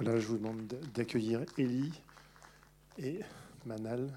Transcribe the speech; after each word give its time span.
Voilà, 0.00 0.20
je 0.20 0.28
vous 0.28 0.38
demande 0.38 0.64
d'accueillir 0.94 1.44
Elie 1.58 1.92
et 2.98 3.18
Manal. 3.66 4.16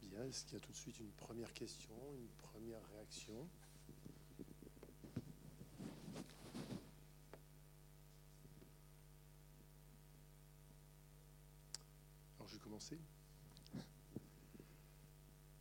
Bien, 0.00 0.22
est-ce 0.28 0.44
qu'il 0.44 0.54
y 0.54 0.56
a 0.58 0.64
tout 0.64 0.70
de 0.70 0.76
suite 0.76 1.00
une 1.00 1.10
première 1.10 1.52
question, 1.54 1.92
une 2.16 2.28
première 2.48 2.78
réaction? 2.94 3.48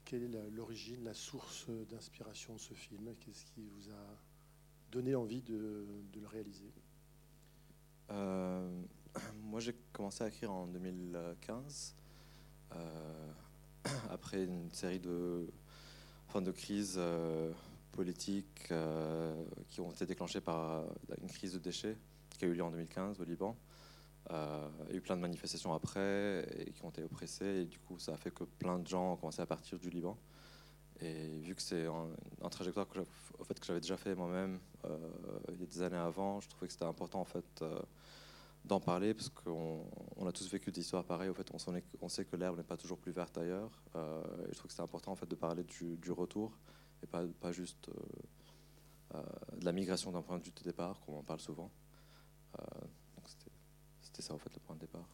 Quelle 0.05 0.23
est 0.23 0.49
l'origine, 0.51 1.03
la 1.03 1.13
source 1.13 1.69
d'inspiration 1.89 2.55
de 2.55 2.59
ce 2.59 2.73
film? 2.73 3.13
Qu'est-ce 3.19 3.43
qui 3.45 3.67
vous 3.67 3.89
a 3.91 4.17
donné 4.91 5.15
envie 5.15 5.41
de, 5.41 5.85
le 6.15 6.27
réaliser? 6.27 6.71
Euh, 8.11 8.83
moi, 9.41 9.59
j'ai 9.59 9.75
commencé 9.91 10.23
à 10.23 10.27
écrire 10.27 10.51
en 10.51 10.67
2015, 10.67 11.95
euh, 12.73 13.31
après 14.09 14.45
une 14.45 14.71
série 14.71 14.99
de, 14.99 15.49
de 16.35 16.51
crises 16.51 16.95
euh, 16.97 17.51
politiques 17.91 18.71
qui 19.67 19.81
ont 19.81 19.91
été 19.91 20.05
déclenchées 20.05 20.41
par 20.41 20.85
une 21.21 21.29
crise 21.29 21.53
de 21.53 21.59
déchets 21.59 21.97
qui 22.29 22.45
a 22.45 22.47
eu 22.47 22.53
lieu 22.53 22.63
en 22.63 22.71
2015 22.71 23.19
au 23.19 23.23
Liban. 23.23 23.57
Il 24.29 24.89
y 24.89 24.93
a 24.93 24.95
eu 24.95 25.01
plein 25.01 25.15
de 25.15 25.21
manifestations 25.21 25.73
après 25.73 26.45
et 26.57 26.71
qui 26.71 26.83
ont 26.83 26.89
été 26.89 27.03
oppressées 27.03 27.61
et 27.61 27.65
du 27.65 27.79
coup 27.79 27.97
ça 27.97 28.13
a 28.13 28.17
fait 28.17 28.31
que 28.31 28.43
plein 28.43 28.77
de 28.79 28.87
gens 28.87 29.13
ont 29.13 29.15
commencé 29.15 29.41
à 29.41 29.45
partir 29.45 29.79
du 29.79 29.89
Liban. 29.89 30.17
Et 30.99 31.39
vu 31.39 31.53
que 31.53 31.61
c'est 31.61 31.85
un, 31.85 32.49
trajectoire 32.49 32.87
que 32.87 32.95
j'avais- 32.95 33.07
fait, 33.43 33.59
que 33.59 33.79
déjà 33.79 33.97
fait 33.97 34.15
moi-même 34.15 34.59
euh, 34.85 34.97
il 35.53 35.59
y 35.59 35.63
a 35.63 35.65
des 35.67 35.81
années 35.81 35.95
avant, 35.95 36.39
je 36.41 36.49
trouvais 36.49 36.67
que 36.67 36.73
c'était 36.73 36.85
important 36.85 37.21
en 37.21 37.25
fait 37.25 37.45
euh, 37.61 37.79
d'en 38.65 38.79
parler 38.79 39.13
parce 39.13 39.29
qu'on 39.29 39.85
on 40.15 40.25
a 40.25 40.31
tous 40.31 40.51
vécu 40.51 40.71
des 40.71 40.81
histoires 40.81 41.03
pareilles. 41.03 41.31
Fait, 41.35 41.51
on, 42.01 42.09
sait 42.09 42.25
que 42.25 42.35
l'herbe 42.35 42.57
n'est 42.57 42.63
pas 42.63 42.77
toujours 42.77 42.97
plus 42.97 43.11
verte 43.11 43.37
ailleurs. 43.37 43.83
Euh, 43.95 44.23
et 44.45 44.53
je 44.53 44.57
trouve 44.57 44.67
que 44.67 44.71
c'était 44.71 44.81
important 44.81 45.11
en 45.11 45.15
fait 45.15 45.27
de 45.27 45.35
parler 45.35 45.63
du, 45.63 46.11
retour 46.11 46.57
et 47.03 47.07
pas, 47.07 47.23
pas 47.39 47.51
juste 47.51 47.91
de 49.13 49.65
la 49.65 49.71
migration 49.71 50.11
d'un 50.11 50.21
point 50.21 50.37
de 50.37 50.43
vue 50.43 50.51
de 50.51 50.63
départ, 50.63 50.99
comme 51.05 51.15
on 51.15 51.19
en 51.19 51.23
parle 51.23 51.39
souvent. 51.39 51.71
C'était, 54.17 54.23
c'était 54.23 54.27
ça 54.27 54.33
en 54.33 54.37
fait 54.39 54.53
le 54.53 54.59
point 54.59 54.75
de 54.75 54.81
départ. 54.81 55.07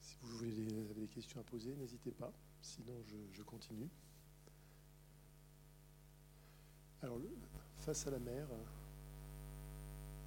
Si 0.00 0.16
vous 0.22 0.28
voulez 0.38 0.52
des, 0.52 0.78
avez 0.90 1.00
des 1.00 1.08
questions 1.08 1.40
à 1.40 1.42
poser, 1.44 1.74
n'hésitez 1.74 2.12
pas. 2.12 2.32
Sinon, 2.62 2.94
je, 3.08 3.16
je 3.32 3.42
continue. 3.42 3.88
Alors, 7.02 7.18
le- 7.18 7.28
face 7.78 8.06
à 8.06 8.10
la 8.10 8.18
mer, 8.18 8.46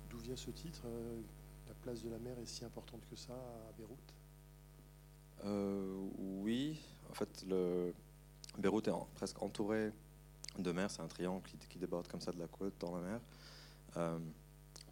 d'où 0.09 0.17
vient 0.17 0.35
ce 0.35 0.51
titre 0.51 0.81
euh, 0.85 1.21
La 1.67 1.73
place 1.75 2.01
de 2.03 2.09
la 2.09 2.19
mer 2.19 2.37
est 2.39 2.45
si 2.45 2.63
importante 2.65 3.01
que 3.09 3.15
ça 3.15 3.33
à 3.33 3.71
Beyrouth? 3.77 4.13
Euh, 5.45 6.09
oui, 6.17 6.79
en 7.09 7.13
fait, 7.13 7.45
le 7.47 7.93
Beyrouth 8.57 8.87
est 8.87 8.91
en- 8.91 9.07
presque 9.15 9.41
entouré 9.41 9.91
de 10.57 10.71
mer. 10.71 10.91
C'est 10.91 11.01
un 11.01 11.07
triangle 11.07 11.43
qui, 11.47 11.57
qui 11.57 11.79
déborde 11.79 12.07
comme 12.07 12.21
ça 12.21 12.31
de 12.33 12.39
la 12.39 12.47
côte 12.47 12.73
dans 12.79 12.95
la 12.97 13.01
mer. 13.01 13.21
Euh, 13.97 14.19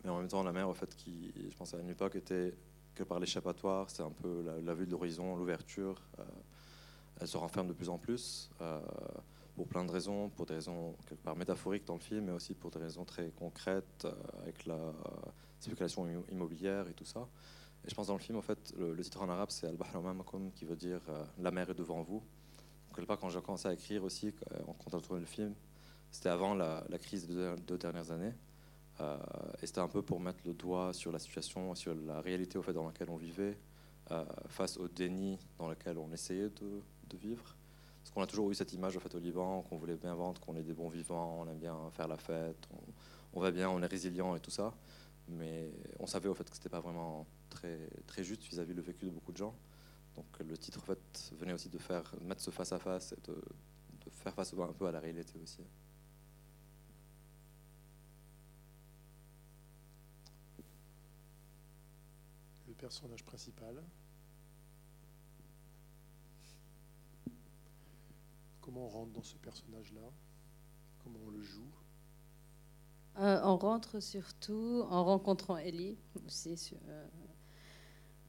mais 0.04 0.10
en 0.10 0.18
même 0.18 0.28
temps, 0.28 0.44
la 0.44 0.52
mer, 0.52 0.68
en 0.68 0.74
fait, 0.74 0.96
qui, 0.96 1.32
je 1.50 1.56
pense 1.56 1.74
à 1.74 1.80
une 1.80 1.90
époque, 1.90 2.16
était 2.16 2.54
que 2.96 3.04
par 3.04 3.20
l'échappatoire. 3.20 3.90
C'est 3.90 4.04
un 4.04 4.12
peu 4.12 4.44
la, 4.64 4.74
vue 4.74 4.86
de 4.86 4.92
l'horizon, 4.92 5.36
l'ouverture. 5.36 6.02
euh, 6.20 6.24
elle 7.20 7.28
se 7.28 7.38
renferme 7.38 7.68
de 7.68 7.74
plus 7.74 7.90
en 7.90 7.98
plus. 7.98 8.50
euh, 8.62 8.80
pour 9.56 9.68
plein 9.68 9.84
de 9.84 9.92
raisons, 9.92 10.30
pour 10.30 10.46
des 10.46 10.54
raisons 10.54 10.96
quelque 11.08 11.24
part 11.24 11.36
métaphoriques 11.36 11.86
dans 11.86 11.96
le 11.96 12.00
film, 12.00 12.26
mais 12.26 12.32
aussi 12.32 12.54
pour 12.54 12.70
des 12.70 12.78
raisons 12.78 13.06
très 13.06 13.32
concrètes, 13.32 14.08
avec 14.44 14.68
la 14.68 14.78
spéculation 15.60 16.06
immo- 16.06 16.26
immobilière 16.32 16.88
et 16.88 16.94
tout 16.94 17.06
ça. 17.06 17.28
Et 17.84 17.90
je 17.90 17.96
pense 17.96 18.06
dans 18.06 18.14
le 18.14 18.20
film, 18.20 18.38
en 18.38 18.44
fait, 18.44 18.76
le, 18.78 18.96
titre 19.02 19.20
en 19.20 19.30
arabe, 19.30 19.50
c'est 19.50 19.66
Al-Bahr 19.66 19.96
Amamakum, 19.96 20.52
qui 20.52 20.66
veut 20.66 20.76
dire 20.76 21.02
La 21.40 21.50
mer 21.50 21.72
est 21.72 21.74
devant 21.74 22.04
vous. 22.04 22.22
Donc, 22.98 23.06
part, 23.06 23.20
quand 23.20 23.30
j'ai 23.30 23.42
commencé 23.42 23.68
à 23.68 23.74
écrire 23.74 24.04
aussi, 24.04 24.34
euh, 24.52 24.60
en 24.68 24.74
comptant 24.74 25.00
tourner 25.00 25.20
le 25.20 25.28
film, 25.28 25.54
c'était 26.12 26.30
avant 26.30 26.56
la, 26.56 26.84
crise 27.00 27.28
des 27.28 27.56
deux 27.68 27.78
dernières 27.78 28.12
années. 28.12 28.34
Euh, 29.00 29.18
et 29.62 29.68
c'était 29.68 29.80
un 29.80 29.88
peu 29.88 30.02
pour 30.02 30.20
mettre 30.20 30.40
le 30.46 30.54
doigt 30.54 30.94
sur 30.94 31.12
la 31.12 31.20
situation, 31.20 31.76
sur 31.76 31.94
la 31.94 32.22
réalité 32.22 32.58
au 32.58 32.62
fait, 32.62 32.74
dans 32.74 32.86
laquelle 32.86 33.10
on 33.10 33.18
vivait, 33.18 33.58
euh, 34.12 34.26
face 34.48 34.78
au 34.78 34.88
déni 34.88 35.38
dans 35.58 35.70
lequel 35.70 35.98
on 35.98 36.12
essayait 36.12 36.50
de, 36.50 37.18
vivre. 37.18 37.56
Parce 38.00 38.12
qu'on 38.12 38.22
a 38.22 38.28
toujours 38.28 38.52
eu 38.52 38.56
cette 38.56 38.74
image 38.74 38.98
au, 38.98 39.00
fait, 39.00 39.14
au 39.16 39.20
Liban, 39.20 39.62
qu'on 39.64 39.78
voulait 39.78 39.96
bien 39.96 40.14
vendre, 40.16 40.40
qu'on 40.42 40.56
est 40.56 40.64
des 40.64 40.74
bons 40.74 40.90
vivants, 40.90 41.38
on 41.42 41.48
aime 41.50 41.58
bien 41.58 41.76
faire 41.92 42.08
la 42.08 42.18
fête, 42.18 42.68
on, 43.34 43.40
va 43.40 43.52
bien, 43.52 43.70
on 43.70 43.82
est 43.82 43.88
résilient 43.88 44.36
et 44.36 44.40
tout 44.40 44.52
ça. 44.52 44.74
Mais 45.30 45.72
on 46.00 46.08
savait 46.08 46.30
au 46.30 46.34
fait 46.34 46.50
que 46.50 46.56
c'était 46.56 46.70
pas 46.70 46.80
vraiment 46.80 47.28
très, 47.50 47.90
très 48.06 48.24
juste 48.24 48.44
vis-à-vis 48.44 48.74
le 48.74 48.82
vécu 48.82 49.06
de 49.06 49.12
beaucoup 49.12 49.32
de 49.32 49.38
gens. 49.38 49.54
Donc 50.16 50.26
le 50.40 50.58
titre 50.58 50.82
venait 51.34 51.54
aussi 51.54 51.70
de 51.70 51.78
faire 51.78 52.16
mettre 52.22 52.42
ce 52.42 52.50
face 52.50 52.72
à 52.72 52.80
face 52.80 53.14
et 53.14 53.22
de 53.30 53.36
faire 54.12 54.34
face 54.34 54.54
un 54.54 54.74
peu 54.74 54.88
à 54.88 54.92
la 54.92 55.00
réalité 55.00 55.38
aussi. 55.42 55.62
Personnage 62.78 63.24
principal. 63.26 63.84
Comment 68.62 68.86
on 68.86 68.90
rentre 68.90 69.12
dans 69.14 69.24
ce 69.24 69.36
personnage-là? 69.38 70.02
Comment 71.04 71.20
on 71.26 71.30
le 71.30 71.42
joue? 71.42 71.72
Euh, 73.20 73.40
on 73.44 73.58
rentre 73.58 74.02
surtout 74.02 74.84
en 74.90 75.04
rencontrant 75.04 75.58
Ellie 75.58 75.98
aussi. 76.26 76.76
euh, 76.88 77.08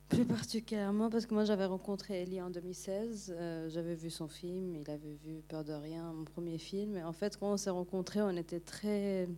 plus 0.09 0.25
particulièrement 0.25 1.11
parce 1.11 1.27
que 1.27 1.35
moi 1.35 1.45
j'avais 1.45 1.67
rencontré 1.67 2.23
Ellie 2.23 2.41
en 2.41 2.49
2016. 2.49 3.35
euh, 3.37 3.69
j'avais 3.69 3.95
vu 3.95 4.09
son 4.11 4.27
film, 4.29 4.75
il 4.75 4.89
avait 4.91 5.15
vu 5.17 5.43
Peur 5.47 5.65
de 5.65 5.73
rien, 5.75 6.13
mon 6.13 6.25
premier 6.25 6.57
film. 6.57 6.97
Et 6.97 7.03
en 7.03 7.13
fait, 7.13 7.37
quand 7.37 7.53
on 7.53 7.57
s'est 7.59 7.69
rencontrés, 7.71 8.23
on 8.23 8.31
était 8.31 8.61
très. 8.61 9.29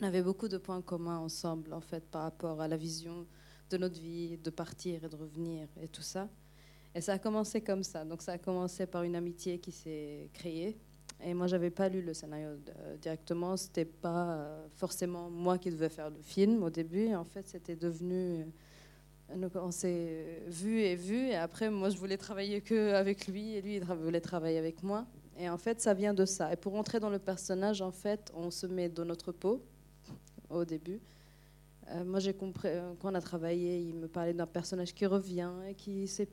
On 0.00 0.04
avait 0.04 0.22
beaucoup 0.22 0.48
de 0.48 0.58
points 0.58 0.82
communs 0.82 1.18
ensemble, 1.18 1.72
en 1.72 1.80
fait, 1.80 2.04
par 2.10 2.22
rapport 2.24 2.60
à 2.60 2.68
la 2.68 2.76
vision 2.76 3.26
de 3.70 3.76
notre 3.76 4.00
vie, 4.00 4.36
de 4.38 4.50
partir 4.50 5.04
et 5.04 5.08
de 5.08 5.16
revenir 5.16 5.68
et 5.80 5.88
tout 5.88 6.02
ça. 6.02 6.28
Et 6.94 7.00
ça 7.00 7.14
a 7.14 7.18
commencé 7.18 7.60
comme 7.60 7.82
ça. 7.82 8.04
Donc 8.04 8.22
ça 8.22 8.32
a 8.32 8.38
commencé 8.38 8.86
par 8.86 9.02
une 9.02 9.16
amitié 9.16 9.58
qui 9.58 9.72
s'est 9.72 10.30
créée. 10.32 10.78
Et 11.22 11.34
moi, 11.34 11.46
j'avais 11.46 11.70
pas 11.70 11.88
lu 11.88 12.02
le 12.02 12.14
scénario 12.14 12.48
euh, 12.48 12.96
directement. 12.98 13.56
C'était 13.56 13.84
pas 13.84 14.32
euh, 14.32 14.66
forcément 14.74 15.30
moi 15.30 15.58
qui 15.58 15.70
devais 15.70 15.88
faire 15.88 16.10
le 16.10 16.20
film 16.22 16.62
au 16.62 16.70
début. 16.70 17.14
En 17.14 17.24
fait, 17.24 17.46
c'était 17.48 17.76
devenu. 17.76 18.46
euh, 19.30 19.48
on 19.54 19.70
s'est 19.70 20.42
vu 20.46 20.80
et 20.80 20.94
vu. 20.94 21.28
Et 21.28 21.36
après, 21.36 21.70
moi, 21.70 21.90
je 21.90 21.96
voulais 21.96 22.18
travailler 22.18 22.60
que 22.60 22.92
avec 22.92 23.26
lui, 23.26 23.54
et 23.54 23.62
lui, 23.62 23.76
il 23.76 23.84
voulait 23.84 24.20
travailler 24.20 24.58
avec 24.58 24.82
moi. 24.82 25.06
Et 25.38 25.48
en 25.50 25.58
fait, 25.58 25.80
ça 25.80 25.94
vient 25.94 26.14
de 26.14 26.24
ça. 26.24 26.52
Et 26.52 26.56
pour 26.56 26.74
entrer 26.74 27.00
dans 27.00 27.10
le 27.10 27.18
personnage, 27.18 27.82
en 27.82 27.92
fait, 27.92 28.30
on 28.34 28.50
se 28.50 28.66
met 28.66 28.88
dans 28.88 29.04
notre 29.04 29.32
peau 29.32 29.62
au 30.48 30.64
début. 30.64 31.00
Euh, 31.90 32.04
moi, 32.04 32.18
j'ai 32.20 32.34
compris 32.34 32.68
euh, 32.68 32.92
quand 33.00 33.12
on 33.12 33.14
a 33.14 33.20
travaillé, 33.20 33.80
il 33.80 33.94
me 33.94 34.08
parlait 34.08 34.34
d'un 34.34 34.46
personnage 34.46 34.92
qui 34.92 35.06
revient 35.06 35.50
et 35.68 35.74
qui 35.74 36.06
sait 36.08 36.28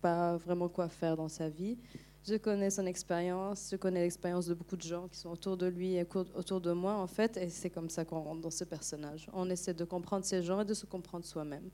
pas 0.00 0.36
vraiment 0.36 0.68
quoi 0.68 0.88
faire 0.88 1.16
dans 1.16 1.28
sa 1.28 1.48
vie. 1.48 1.78
Je 2.24 2.34
connais 2.36 2.70
son 2.70 2.86
expérience, 2.86 3.68
je 3.70 3.76
connais 3.76 4.02
l'expérience 4.02 4.46
de 4.46 4.54
beaucoup 4.54 4.76
de 4.76 4.82
gens 4.82 5.06
qui 5.06 5.18
sont 5.18 5.30
autour 5.30 5.56
de 5.56 5.66
lui 5.66 5.94
et 5.94 6.06
autour 6.34 6.60
de 6.60 6.72
moi, 6.72 6.94
en 6.96 7.06
fait, 7.06 7.36
et 7.36 7.48
c'est 7.48 7.70
comme 7.70 7.88
ça 7.88 8.04
qu'on 8.04 8.20
rentre 8.20 8.40
dans 8.40 8.50
ce 8.50 8.64
personnage. 8.64 9.28
On 9.32 9.48
essaie 9.48 9.74
de 9.74 9.84
comprendre 9.84 10.24
ces 10.24 10.42
gens 10.42 10.60
et 10.60 10.64
de 10.64 10.74
se 10.74 10.86
comprendre 10.86 11.24
soi-même. 11.24 11.70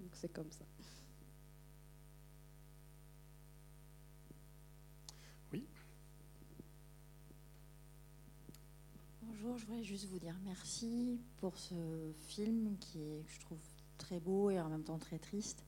Donc 0.00 0.10
c'est 0.12 0.32
comme 0.32 0.50
ça. 0.50 0.64
Je 9.54 9.64
voulais 9.64 9.84
juste 9.84 10.06
vous 10.06 10.18
dire 10.18 10.34
merci 10.44 11.20
pour 11.36 11.56
ce 11.56 11.74
film 12.18 12.76
qui 12.80 13.00
est, 13.00 13.24
je 13.28 13.40
trouve 13.40 13.60
très 13.96 14.18
beau 14.18 14.50
et 14.50 14.60
en 14.60 14.68
même 14.68 14.82
temps 14.82 14.98
très 14.98 15.18
triste. 15.18 15.64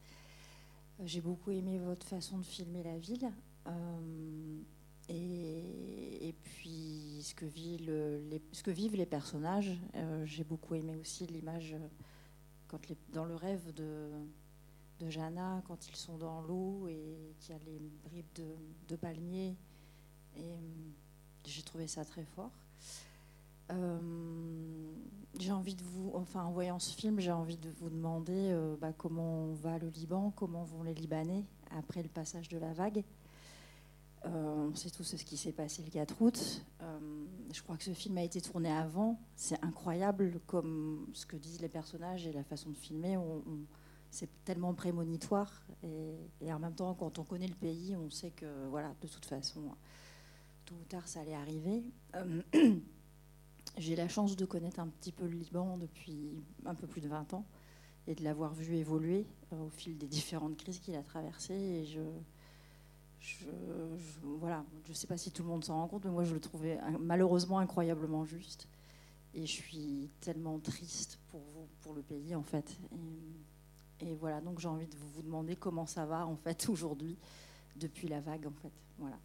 Euh, 0.98 1.04
J'ai 1.06 1.20
beaucoup 1.20 1.52
aimé 1.52 1.78
votre 1.78 2.04
façon 2.06 2.38
de 2.38 2.42
filmer 2.42 2.82
la 2.82 2.98
ville. 2.98 3.30
euh, 3.68 4.62
et, 5.08 6.34
puis 6.42 7.22
ce 7.22 7.34
que, 7.34 7.46
vivent 7.46 8.96
les 8.96 9.06
personnages. 9.06 9.78
Euh, 9.94 10.26
J'ai 10.26 10.44
beaucoup 10.44 10.74
aimé 10.74 10.96
aussi 10.96 11.26
l'image 11.26 11.76
dans 13.12 13.24
le 13.24 13.36
rêve 13.36 13.72
de, 13.74 14.10
de 14.98 15.08
Jana, 15.08 15.62
quand 15.66 15.88
ils 15.88 15.96
sont 15.96 16.18
dans 16.18 16.42
l'eau 16.42 16.88
et 16.88 17.34
qu'il 17.38 17.54
y 17.54 17.56
a 17.56 17.60
les 17.64 17.78
bribes 18.04 18.32
de, 18.34 18.54
de 18.88 18.96
palmiers. 18.96 19.56
J'ai 21.46 21.62
trouvé 21.62 21.86
ça 21.86 22.04
très 22.04 22.24
fort. 22.24 22.52
Euh, 23.70 23.98
j'ai 25.38 25.52
envie 25.52 25.74
de 25.74 25.82
vous, 25.82 26.10
enfin 26.14 26.42
en 26.44 26.50
voyant 26.50 26.78
ce 26.78 26.94
film, 26.96 27.20
j'ai 27.20 27.32
envie 27.32 27.56
de 27.56 27.70
vous 27.70 27.90
demander 27.90 28.32
euh, 28.50 28.76
bah, 28.80 28.92
comment 28.96 29.52
va 29.52 29.78
le 29.78 29.88
Liban, 29.88 30.32
comment 30.34 30.64
vont 30.64 30.82
les 30.82 30.94
Libanais 30.94 31.44
après 31.76 32.02
le 32.02 32.08
passage 32.08 32.48
de 32.48 32.58
la 32.58 32.72
vague. 32.72 33.04
Euh, 34.26 34.68
on 34.72 34.74
sait 34.74 34.90
tous 34.90 35.04
ce 35.04 35.24
qui 35.24 35.36
s'est 35.36 35.52
passé 35.52 35.82
le 35.82 35.90
4 35.90 36.22
août. 36.22 36.64
je 37.52 37.62
crois 37.62 37.76
que 37.76 37.84
ce 37.84 37.92
film 37.92 38.18
a 38.18 38.22
été 38.22 38.40
tourné 38.40 38.70
avant. 38.72 39.18
C'est 39.36 39.62
incroyable 39.64 40.40
comme 40.46 41.06
ce 41.12 41.24
que 41.24 41.36
disent 41.36 41.60
les 41.60 41.68
personnages 41.68 42.26
et 42.26 42.32
la 42.32 42.42
façon 42.42 42.70
de 42.70 42.76
filmer. 42.76 43.16
c'est 44.10 44.28
tellement 44.44 44.74
prémonitoire. 44.74 45.62
Et, 45.84 46.16
et, 46.40 46.52
en 46.52 46.58
même 46.58 46.74
temps, 46.74 46.94
quand 46.94 47.20
on 47.20 47.24
connaît 47.24 47.46
le 47.46 47.54
pays, 47.54 47.94
on 47.96 48.10
sait 48.10 48.32
que 48.32 48.66
voilà, 48.70 48.92
de 49.00 49.06
toute 49.06 49.24
façon, 49.24 49.70
tôt 50.64 50.74
ou 50.74 50.84
tard, 50.84 51.06
ça 51.06 51.20
allait 51.20 51.34
arriver. 51.34 51.84
J'ai 53.78 53.94
la 53.94 54.08
chance 54.08 54.34
de 54.34 54.44
connaître 54.44 54.80
un 54.80 54.88
petit 54.88 55.12
peu 55.12 55.24
le 55.24 55.36
Liban 55.36 55.78
depuis 55.78 56.32
un 56.66 56.74
peu 56.74 56.88
plus 56.88 57.00
de 57.00 57.08
20 57.08 57.34
ans 57.34 57.44
et 58.08 58.14
de 58.16 58.24
l'avoir 58.24 58.52
vu 58.52 58.74
évoluer 58.74 59.24
euh, 59.52 59.66
au 59.66 59.68
fil 59.68 59.96
des 59.96 60.08
différentes 60.08 60.56
crises 60.56 60.80
qu'il 60.80 60.96
a 60.96 61.02
traversées. 61.02 61.54
Et 61.54 61.86
je, 61.86 62.00
je, 63.20 63.46
voilà, 64.24 64.64
je 64.84 64.90
ne 64.90 64.94
sais 64.94 65.06
pas 65.06 65.16
si 65.16 65.30
tout 65.30 65.44
le 65.44 65.48
monde 65.48 65.64
s'en 65.64 65.74
rend 65.74 65.86
compte, 65.86 66.04
mais 66.04 66.10
moi 66.10 66.24
je 66.24 66.34
le 66.34 66.40
trouvais 66.40 66.78
malheureusement 66.98 67.60
incroyablement 67.60 68.24
juste. 68.24 68.68
Et 69.34 69.46
je 69.46 69.52
suis 69.52 70.10
tellement 70.20 70.58
triste 70.58 71.20
pour 71.30 71.40
vous, 71.40 71.68
pour 71.82 71.94
le 71.94 72.02
pays 72.02 72.34
en 72.34 72.42
fait. 72.42 72.76
Et, 74.00 74.14
voilà, 74.16 74.40
donc 74.40 74.58
j'ai 74.58 74.68
envie 74.68 74.88
de 74.88 74.96
vous 74.96 75.22
demander 75.22 75.54
comment 75.54 75.86
ça 75.86 76.04
va 76.04 76.26
en 76.26 76.36
fait 76.36 76.68
aujourd'hui 76.68 77.16
depuis 77.76 78.08
la 78.08 78.20
vague 78.20 78.46
en 78.46 78.54
fait. 78.60 78.72
Voilà. 78.98 79.18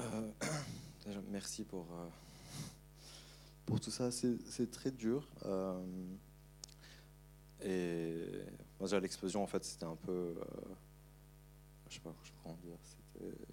Euh, 0.00 0.32
merci 1.28 1.64
pour, 1.64 1.86
euh, 1.92 2.08
pour 3.66 3.80
tout 3.80 3.90
ça. 3.90 4.10
C'est 4.10 4.70
très 4.70 4.90
dur. 4.90 5.28
Euh, 5.44 5.84
et 7.62 8.24
déjà, 8.80 9.00
l'explosion, 9.00 9.42
en 9.42 9.46
fait, 9.46 9.64
c'était 9.64 9.84
un 9.84 9.96
peu. 9.96 10.12
Euh, 10.12 10.44
je 11.88 11.94
sais 11.94 12.00
pas 12.00 12.14
comment 12.42 12.56
dire. 12.56 12.78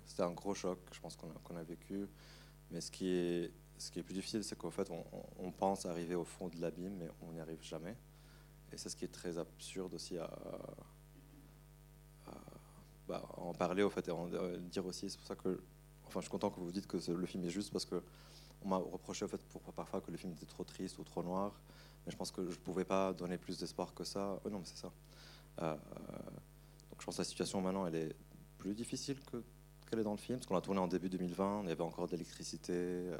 C'était 0.05 0.23
un 0.23 0.31
gros 0.31 0.53
choc, 0.53 0.79
je 0.91 0.99
pense, 0.99 1.15
qu'on 1.15 1.55
a, 1.55 1.63
vécu. 1.63 2.07
Mais 2.71 2.81
ce 2.81 2.91
qui 2.91 3.07
est, 3.07 3.53
ce 3.77 3.91
qui 3.91 3.99
est 3.99 4.03
plus 4.03 4.13
difficile, 4.13 4.43
c'est 4.43 4.57
qu'en 4.57 4.71
fait, 4.71 4.89
on, 5.37 5.51
pense 5.51 5.85
arriver 5.85 6.15
au 6.15 6.25
fond 6.25 6.49
de 6.49 6.59
l'abîme, 6.59 6.97
mais 6.97 7.07
on 7.21 7.31
n'y 7.31 7.39
arrive 7.39 7.61
jamais. 7.61 7.95
Et 8.73 8.77
c'est 8.77 8.89
ce 8.89 8.95
qui 8.95 9.05
est 9.05 9.11
très 9.13 9.37
absurde 9.37 9.93
aussi 9.93 10.17
à, 10.17 10.29
bah, 13.07 13.23
en 13.37 13.53
parler, 13.53 13.83
au 13.83 13.89
fait, 13.89 14.07
et 14.07 14.11
en 14.11 14.27
dire 14.59 14.85
aussi. 14.85 15.09
C'est 15.09 15.17
pour 15.17 15.27
ça 15.27 15.35
que 15.35 15.61
Enfin, 16.07 16.19
je 16.19 16.25
suis 16.25 16.31
content 16.31 16.49
que 16.49 16.59
vous 16.59 16.71
dites 16.71 16.87
que 16.87 16.97
le 17.11 17.25
film 17.25 17.43
est 17.45 17.49
juste 17.49 17.71
parce 17.71 17.85
que 17.85 18.01
on 18.63 18.69
m'a 18.69 18.77
reproché 18.77 19.25
au 19.25 19.27
fait 19.27 19.41
pour, 19.43 19.61
parfois 19.73 20.01
que 20.01 20.11
le 20.11 20.17
film 20.17 20.33
était 20.33 20.45
trop 20.45 20.63
triste 20.63 20.97
ou 20.99 21.03
trop 21.03 21.23
noir. 21.23 21.59
Mais 22.05 22.11
je 22.11 22.17
pense 22.17 22.31
que 22.31 22.43
je 22.45 22.57
ne 22.57 22.63
pouvais 22.63 22.85
pas 22.85 23.13
donner 23.13 23.37
plus 23.37 23.57
d'espoir 23.57 23.93
que 23.93 24.03
ça. 24.03 24.39
Oh 24.45 24.49
non, 24.49 24.59
mais 24.59 24.65
c'est 24.65 24.77
ça. 24.77 24.91
Euh, 25.61 25.73
donc 26.89 26.99
je 26.99 27.05
pense 27.05 27.15
que 27.15 27.21
la 27.21 27.25
situation 27.25 27.61
maintenant, 27.61 27.85
elle 27.87 27.95
est 27.95 28.15
plus 28.57 28.73
difficile 28.73 29.19
que 29.21 29.43
qu'elle 29.93 29.99
est 29.99 30.03
dans 30.03 30.11
le 30.11 30.17
film, 30.17 30.39
parce 30.39 30.47
qu'on 30.47 30.55
l'a 30.55 30.61
tourné 30.61 30.79
en 30.79 30.87
début 30.87 31.09
2020, 31.09 31.63
il 31.63 31.69
y 31.69 31.71
avait 31.71 31.81
encore 31.81 32.07
de 32.07 32.13
l'électricité, 32.13 32.73
euh, 32.73 33.17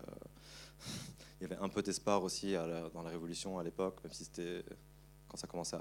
il 1.40 1.44
y 1.44 1.46
avait 1.46 1.62
un 1.62 1.70
peu 1.70 1.84
d'espoir 1.84 2.24
aussi 2.24 2.54
dans 2.54 3.04
la 3.04 3.10
Révolution 3.10 3.60
à 3.60 3.64
l'époque, 3.64 4.04
même 4.04 4.14
si 4.14 4.24
c'était 4.26 4.64
quand 5.28 5.38
ça 5.38 5.46
commençait 5.46 5.78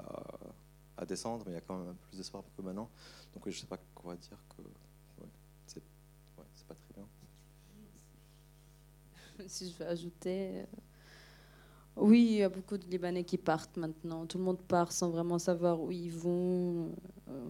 à, 0.97 1.05
descendre, 1.05 1.43
mais 1.45 1.53
il 1.53 1.55
y 1.55 1.57
a 1.57 1.61
quand 1.61 1.77
même 1.77 1.95
plus 1.95 2.17
d'espoir 2.17 2.43
que 2.55 2.61
maintenant. 2.61 2.89
Donc 3.33 3.45
oui, 3.45 3.51
je 3.51 3.57
ne 3.57 3.61
sais 3.61 3.67
pas 3.67 3.79
quoi 3.95 4.15
dire 4.15 4.37
que 4.55 4.61
pas 6.67 6.75
très 6.75 6.93
bien. 6.95 7.07
si 9.47 9.69
je 9.69 9.77
veux 9.77 9.87
ajouter, 9.87 10.59
euh, 10.59 10.65
oui, 11.95 12.27
il 12.31 12.37
y 12.37 12.43
a 12.43 12.49
beaucoup 12.49 12.77
de 12.77 12.85
Libanais 12.85 13.23
qui 13.23 13.37
partent 13.37 13.77
maintenant. 13.77 14.25
Tout 14.25 14.37
le 14.37 14.43
monde 14.43 14.61
part 14.61 14.91
sans 14.91 15.09
vraiment 15.09 15.39
savoir 15.39 15.79
où 15.79 15.91
ils 15.91 16.11
vont. 16.11 16.91
Euh, 17.29 17.49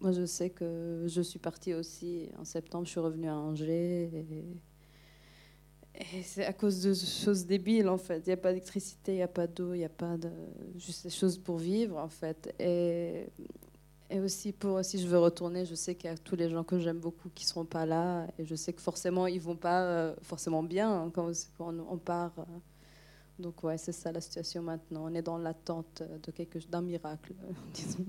moi, 0.00 0.12
je 0.12 0.24
sais 0.24 0.50
que 0.50 1.04
je 1.06 1.20
suis 1.22 1.38
partie 1.38 1.74
aussi 1.74 2.28
en 2.38 2.44
septembre. 2.44 2.86
Je 2.86 2.90
suis 2.90 3.00
revenue 3.00 3.28
à 3.28 3.36
Angers. 3.36 4.10
Et, 4.14 4.44
c'est 6.24 6.44
à 6.44 6.52
cause 6.52 6.82
de 6.82 6.94
choses 6.94 7.46
débiles, 7.46 7.88
en 7.88 7.98
fait. 7.98 8.22
Il 8.26 8.28
n'y 8.28 8.32
a 8.32 8.36
pas 8.36 8.48
d'électricité, 8.52 9.12
il 9.12 9.16
n'y 9.16 9.22
a 9.22 9.28
pas 9.28 9.46
d'eau, 9.46 9.74
il 9.74 9.78
n'y 9.78 9.84
a 9.84 9.90
pas 9.90 10.16
juste 10.76 11.04
des 11.04 11.10
choses 11.10 11.38
pour 11.38 11.58
vivre, 11.58 11.98
en 11.98 12.08
fait. 12.08 12.54
Et 12.58 13.26
et 14.12 14.20
aussi, 14.20 14.52
pour, 14.52 14.84
si 14.84 15.00
je 15.00 15.06
veux 15.06 15.18
retourner, 15.18 15.64
je 15.64 15.74
sais 15.74 15.94
qu'il 15.94 16.10
y 16.10 16.12
a 16.12 16.18
tous 16.18 16.36
les 16.36 16.50
gens 16.50 16.64
que 16.64 16.78
j'aime 16.78 16.98
beaucoup 16.98 17.30
qui 17.34 17.46
ne 17.46 17.48
seront 17.48 17.64
pas 17.64 17.86
là. 17.86 18.26
Et 18.38 18.44
je 18.44 18.54
sais 18.54 18.74
que 18.74 18.82
forcément, 18.82 19.26
ils 19.26 19.36
ne 19.36 19.40
vont 19.40 19.56
pas 19.56 19.82
euh, 19.84 20.14
forcément 20.20 20.62
bien 20.62 21.10
quand, 21.14 21.32
on 21.58 21.96
part. 21.96 22.32
Euh. 22.38 22.44
Donc, 23.38 23.64
ouais, 23.64 23.78
c'est 23.78 23.92
ça 23.92 24.12
la 24.12 24.20
situation 24.20 24.62
maintenant. 24.62 25.04
On 25.06 25.14
est 25.14 25.22
dans 25.22 25.38
l'attente 25.38 26.02
d'un 26.68 26.82
miracle, 26.82 27.32
disons. 27.74 28.04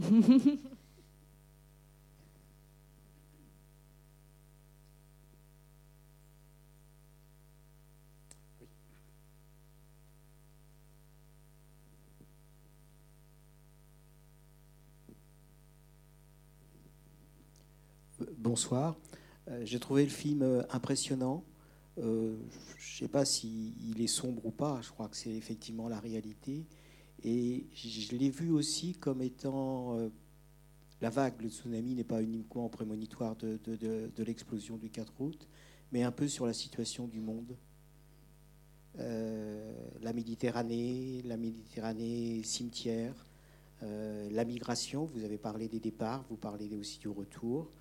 Bonsoir. 18.43 18.97
Euh, 19.47 19.61
j'ai 19.63 19.79
trouvé 19.79 20.03
le 20.03 20.09
film 20.09 20.41
euh, 20.41 20.63
impressionnant. 20.69 21.45
Euh, 21.97 22.35
je 22.77 22.93
ne 22.93 22.99
sais 22.99 23.07
pas 23.07 23.23
s'il 23.23 24.01
est 24.01 24.07
sombre 24.07 24.45
ou 24.45 24.51
pas, 24.51 24.79
je 24.81 24.89
crois 24.89 25.07
que 25.07 25.15
c'est 25.15 25.31
effectivement 25.31 25.87
la 25.87 25.99
réalité. 25.99 26.65
Et 27.23 27.67
je 27.73 28.15
l'ai 28.17 28.29
vu 28.29 28.51
aussi 28.51 28.95
comme 28.95 29.21
étant 29.21 29.97
la 30.99 31.09
vague, 31.09 31.41
le 31.41 31.47
tsunami 31.47 31.95
n'est 31.95 32.03
pas 32.03 32.21
uniquement 32.21 32.67
prémonitoire 32.67 33.37
de, 33.37 33.57
de, 33.65 34.23
l'explosion 34.23 34.75
du 34.75 34.89
4 34.89 35.13
août, 35.21 35.47
mais 35.93 36.03
un 36.03 36.11
peu 36.11 36.27
sur 36.27 36.45
la 36.45 36.51
situation 36.51 37.07
du 37.07 37.21
monde. 37.21 37.55
la 38.97 40.11
Méditerranée, 40.13 41.21
la 41.23 41.37
Méditerranée 41.37 42.43
cimetière, 42.43 43.25
la 43.81 44.43
migration, 44.43 45.05
vous 45.05 45.23
avez 45.23 45.37
parlé 45.37 45.69
des 45.69 45.79
départs, 45.79 46.25
vous 46.29 46.35
parlez 46.35 46.75
aussi 46.75 46.99
du 46.99 47.07
retour. 47.07 47.71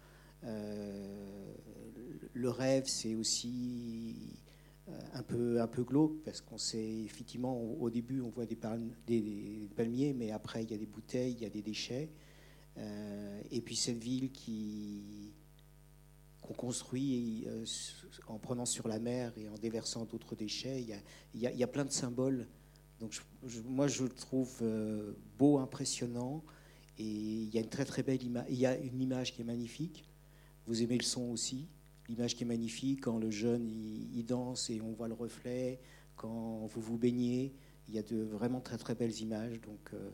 Euh, 0.45 1.53
le 2.33 2.51
rêve, 2.51 2.85
c'est 2.87 3.15
aussi 3.15 4.17
euh, 4.89 4.99
un 5.15 5.23
peu, 5.23 5.61
un 5.61 5.67
peu 5.67 5.85
glauque 5.85 6.23
parce 6.25 6.41
qu'on 6.41 6.59
sait 6.59 7.03
effectivement 7.05 7.61
au, 7.61 7.91
début 7.91 8.21
on 8.21 8.31
voit 8.31 8.47
des, 8.47 8.57
palmiers, 8.57 10.15
mais 10.15 10.33
après 10.33 10.65
il 10.65 10.71
y 10.71 10.75
a 10.75 10.79
des 10.79 10.87
bouteilles, 10.87 11.33
il 11.33 11.43
y 11.43 11.47
a 11.47 11.51
des 11.51 11.63
déchets. 11.63 12.11
Euh, 12.79 13.41
et 13.51 13.61
puis 13.61 13.77
cette 13.77 14.03
ville 14.03 14.31
qu'on 16.41 16.55
construit 16.55 17.47
en 18.27 18.39
prenant 18.39 18.65
sur 18.65 18.89
la 18.89 18.99
mer 18.99 19.33
et 19.37 19.49
en 19.49 19.55
déversant 19.55 20.07
d'autres 20.07 20.35
déchets, 20.35 20.81
il 20.81 20.89
y, 20.89 20.95
a, 20.95 21.53
il, 21.53 21.59
y 21.59 21.63
a, 21.63 21.69
plein 21.69 21.85
de 21.85 21.93
symboles. 21.93 22.49
Donc 22.99 23.15
moi 23.67 23.89
je 23.89 24.05
le 24.05 24.09
trouve 24.09 24.63
beau, 25.39 25.59
impressionnant, 25.59 26.43
et 26.99 27.05
il 27.05 27.55
y 27.55 27.59
a 27.59 27.61
une 27.61 27.69
très 27.69 27.85
très 27.85 28.03
belle 28.03 28.23
image. 28.23 28.47
Il 28.49 28.57
y 28.57 28.67
a 28.67 28.77
une 28.77 29.01
image 29.01 29.35
qui 29.35 29.43
est 29.43 29.45
magnifique. 29.45 30.05
Vous 30.67 30.83
aimez 30.83 30.99
le 30.99 31.05
son 31.05 31.31
aussi 31.31 31.69
L'image 32.09 32.35
qui 32.35 32.43
est 32.43 32.47
magnifique, 32.47 33.03
quand 33.03 33.19
le 33.19 33.31
jeune 33.31 33.69
il, 33.71 34.25
danse 34.25 34.71
et 34.71 34.81
on 34.81 34.93
voit 34.93 35.09
le 35.09 35.15
reflet, 35.15 35.81
quand 36.17 36.67
vous 36.67 36.81
vous 36.81 36.99
baignez, 36.99 37.55
il 37.89 37.95
y 37.95 37.99
a 37.99 38.03
de 38.03 38.23
vraiment 38.23 38.61
très 38.61 38.77
très 38.77 38.95
belles 38.95 39.19
images. 39.21 39.61
Donc 39.61 39.91
euh, 39.95 40.11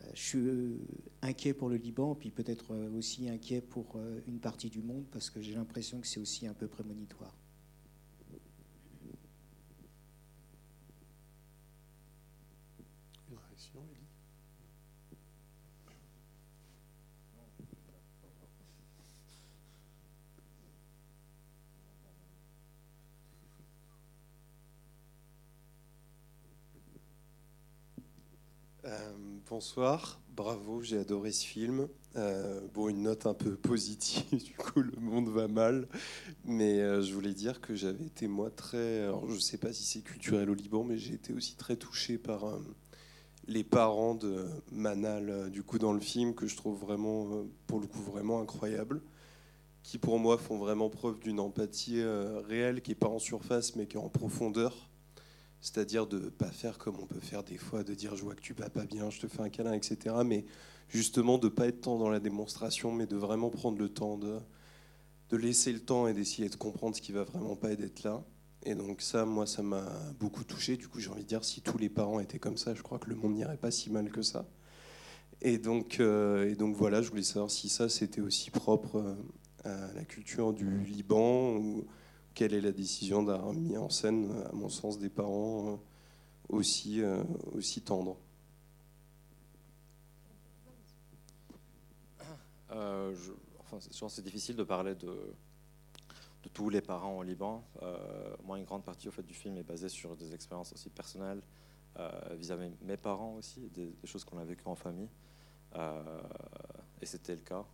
euh, 0.00 0.10
je 0.14 0.22
suis 0.22 0.38
euh, 0.38 0.78
inquiet 1.22 1.54
pour 1.54 1.68
le 1.68 1.76
Liban, 1.76 2.14
puis 2.14 2.30
peut-être 2.30 2.74
aussi 2.96 3.28
inquiet 3.28 3.60
pour 3.60 3.98
une 4.26 4.38
partie 4.38 4.70
du 4.70 4.80
monde, 4.80 5.06
parce 5.10 5.28
que 5.28 5.40
j'ai 5.40 5.54
l'impression 5.54 6.00
que 6.00 6.06
c'est 6.06 6.20
aussi 6.20 6.46
un 6.46 6.54
peu 6.54 6.68
prémonitoire. 6.68 7.36
Bonsoir, 29.48 30.20
bravo, 30.36 30.82
j'ai 30.82 30.98
adoré 30.98 31.32
ce 31.32 31.46
film. 31.46 31.88
Euh, 32.16 32.60
bon, 32.74 32.88
une 32.88 33.02
note 33.02 33.26
un 33.26 33.34
peu 33.34 33.56
positive, 33.56 34.24
du 34.44 34.54
coup, 34.54 34.80
le 34.80 35.00
monde 35.00 35.28
va 35.28 35.48
mal. 35.48 35.88
Mais 36.44 36.80
euh, 36.80 37.02
je 37.02 37.14
voulais 37.14 37.32
dire 37.32 37.60
que 37.60 37.74
j'avais 37.74 38.04
été, 38.04 38.28
moi, 38.28 38.50
très. 38.50 39.02
Alors, 39.04 39.26
je 39.28 39.34
ne 39.34 39.40
sais 39.40 39.56
pas 39.56 39.72
si 39.72 39.84
c'est 39.84 40.00
culturel 40.00 40.50
au 40.50 40.54
Liban, 40.54 40.84
mais 40.84 40.98
j'ai 40.98 41.14
été 41.14 41.32
aussi 41.32 41.56
très 41.56 41.76
touché 41.76 42.18
par 42.18 42.44
euh, 42.44 42.58
les 43.46 43.64
parents 43.64 44.14
de 44.14 44.46
Manal, 44.70 45.50
du 45.50 45.62
coup, 45.62 45.78
dans 45.78 45.92
le 45.92 46.00
film, 46.00 46.34
que 46.34 46.46
je 46.46 46.56
trouve 46.56 46.78
vraiment, 46.78 47.44
pour 47.66 47.80
le 47.80 47.86
coup, 47.86 48.02
vraiment 48.02 48.40
incroyable. 48.40 49.00
qui 49.82 49.96
pour 49.96 50.18
moi 50.18 50.36
font 50.36 50.58
vraiment 50.58 50.90
preuve 50.90 51.20
d'une 51.20 51.40
empathie 51.40 52.02
réelle, 52.48 52.82
qui 52.82 52.90
n'est 52.90 52.96
pas 52.96 53.08
en 53.08 53.18
surface, 53.18 53.76
mais 53.76 53.86
qui 53.86 53.96
est 53.96 54.00
en 54.00 54.10
profondeur. 54.10 54.88
C'est-à-dire 55.60 56.06
de 56.06 56.18
ne 56.18 56.28
pas 56.28 56.50
faire 56.50 56.78
comme 56.78 56.96
on 57.00 57.06
peut 57.06 57.20
faire 57.20 57.42
des 57.42 57.56
fois, 57.58 57.82
de 57.82 57.94
dire 57.94 58.14
je 58.16 58.22
vois 58.22 58.34
que 58.34 58.40
tu 58.40 58.54
vas 58.54 58.70
pas 58.70 58.84
bien, 58.84 59.10
je 59.10 59.20
te 59.20 59.26
fais 59.26 59.40
un 59.40 59.48
câlin, 59.48 59.72
etc. 59.72 60.14
Mais 60.24 60.44
justement 60.88 61.38
de 61.38 61.46
ne 61.46 61.52
pas 61.52 61.66
être 61.66 61.82
tant 61.82 61.98
dans 61.98 62.10
la 62.10 62.20
démonstration, 62.20 62.92
mais 62.92 63.06
de 63.06 63.16
vraiment 63.16 63.50
prendre 63.50 63.78
le 63.78 63.88
temps 63.88 64.16
de, 64.16 64.38
de 65.30 65.36
laisser 65.36 65.72
le 65.72 65.80
temps 65.80 66.06
et 66.06 66.14
d'essayer 66.14 66.48
de 66.48 66.56
comprendre 66.56 66.96
ce 66.96 67.02
qui 67.02 67.12
va 67.12 67.24
vraiment 67.24 67.56
pas 67.56 67.72
et 67.72 67.76
d'être 67.76 68.02
là. 68.02 68.22
Et 68.64 68.74
donc 68.74 69.00
ça, 69.02 69.24
moi, 69.24 69.46
ça 69.46 69.62
m'a 69.62 69.86
beaucoup 70.18 70.44
touché. 70.44 70.76
Du 70.76 70.88
coup, 70.88 71.00
j'ai 71.00 71.10
envie 71.10 71.22
de 71.22 71.28
dire, 71.28 71.44
si 71.44 71.60
tous 71.60 71.78
les 71.78 71.88
parents 71.88 72.20
étaient 72.20 72.38
comme 72.38 72.56
ça, 72.56 72.74
je 72.74 72.82
crois 72.82 72.98
que 72.98 73.08
le 73.08 73.16
monde 73.16 73.34
n'irait 73.34 73.56
pas 73.56 73.70
si 73.70 73.90
mal 73.90 74.10
que 74.10 74.22
ça. 74.22 74.46
Et 75.40 75.58
donc, 75.58 76.00
euh, 76.00 76.50
et 76.50 76.56
donc 76.56 76.74
voilà, 76.74 77.00
je 77.00 77.10
voulais 77.10 77.22
savoir 77.22 77.50
si 77.50 77.68
ça, 77.68 77.88
c'était 77.88 78.20
aussi 78.20 78.50
propre 78.50 78.96
euh, 79.64 79.90
à 79.90 79.92
la 79.94 80.04
culture 80.04 80.52
du 80.52 80.80
Liban 80.84 81.60
quelle 82.38 82.54
est 82.54 82.60
la 82.60 82.70
décision 82.70 83.24
d'avoir 83.24 83.52
mis 83.52 83.76
en 83.76 83.90
scène, 83.90 84.30
à 84.48 84.52
mon 84.52 84.68
sens, 84.68 84.96
des 85.00 85.08
parents 85.08 85.72
euh, 85.72 85.76
aussi, 86.48 87.02
aussi 87.52 87.82
tendres? 87.82 88.16
pense 93.98 94.14
c'est 94.14 94.22
difficile 94.22 94.54
de 94.54 94.62
parler 94.62 94.94
de, 94.94 95.34
tous 96.52 96.70
les 96.70 96.80
parents 96.80 97.18
au 97.18 97.24
Liban. 97.24 97.64
Euh, 97.82 98.36
moi, 98.44 98.56
une 98.56 98.64
grande 98.64 98.84
partie 98.84 99.08
au 99.08 99.10
fait, 99.10 99.24
du 99.24 99.34
film 99.34 99.56
est 99.56 99.64
basée 99.64 99.88
sur 99.88 100.14
des 100.14 100.32
expériences 100.32 100.72
aussi 100.72 100.90
personnelles 100.90 101.42
euh, 101.98 102.08
vis-à-vis 102.36 102.70
de 102.70 102.76
mes 102.84 102.96
parents 102.96 103.34
aussi, 103.34 103.68
des, 103.70 103.92
choses 104.04 104.24
qu'on 104.24 104.38
a 104.38 104.44
vécues 104.44 104.68
en 104.68 104.76
famille. 104.76 105.10
Euh, 105.74 106.20
et 107.02 107.06
c'était 107.06 107.34
le 107.34 107.42
cas. 107.42 107.64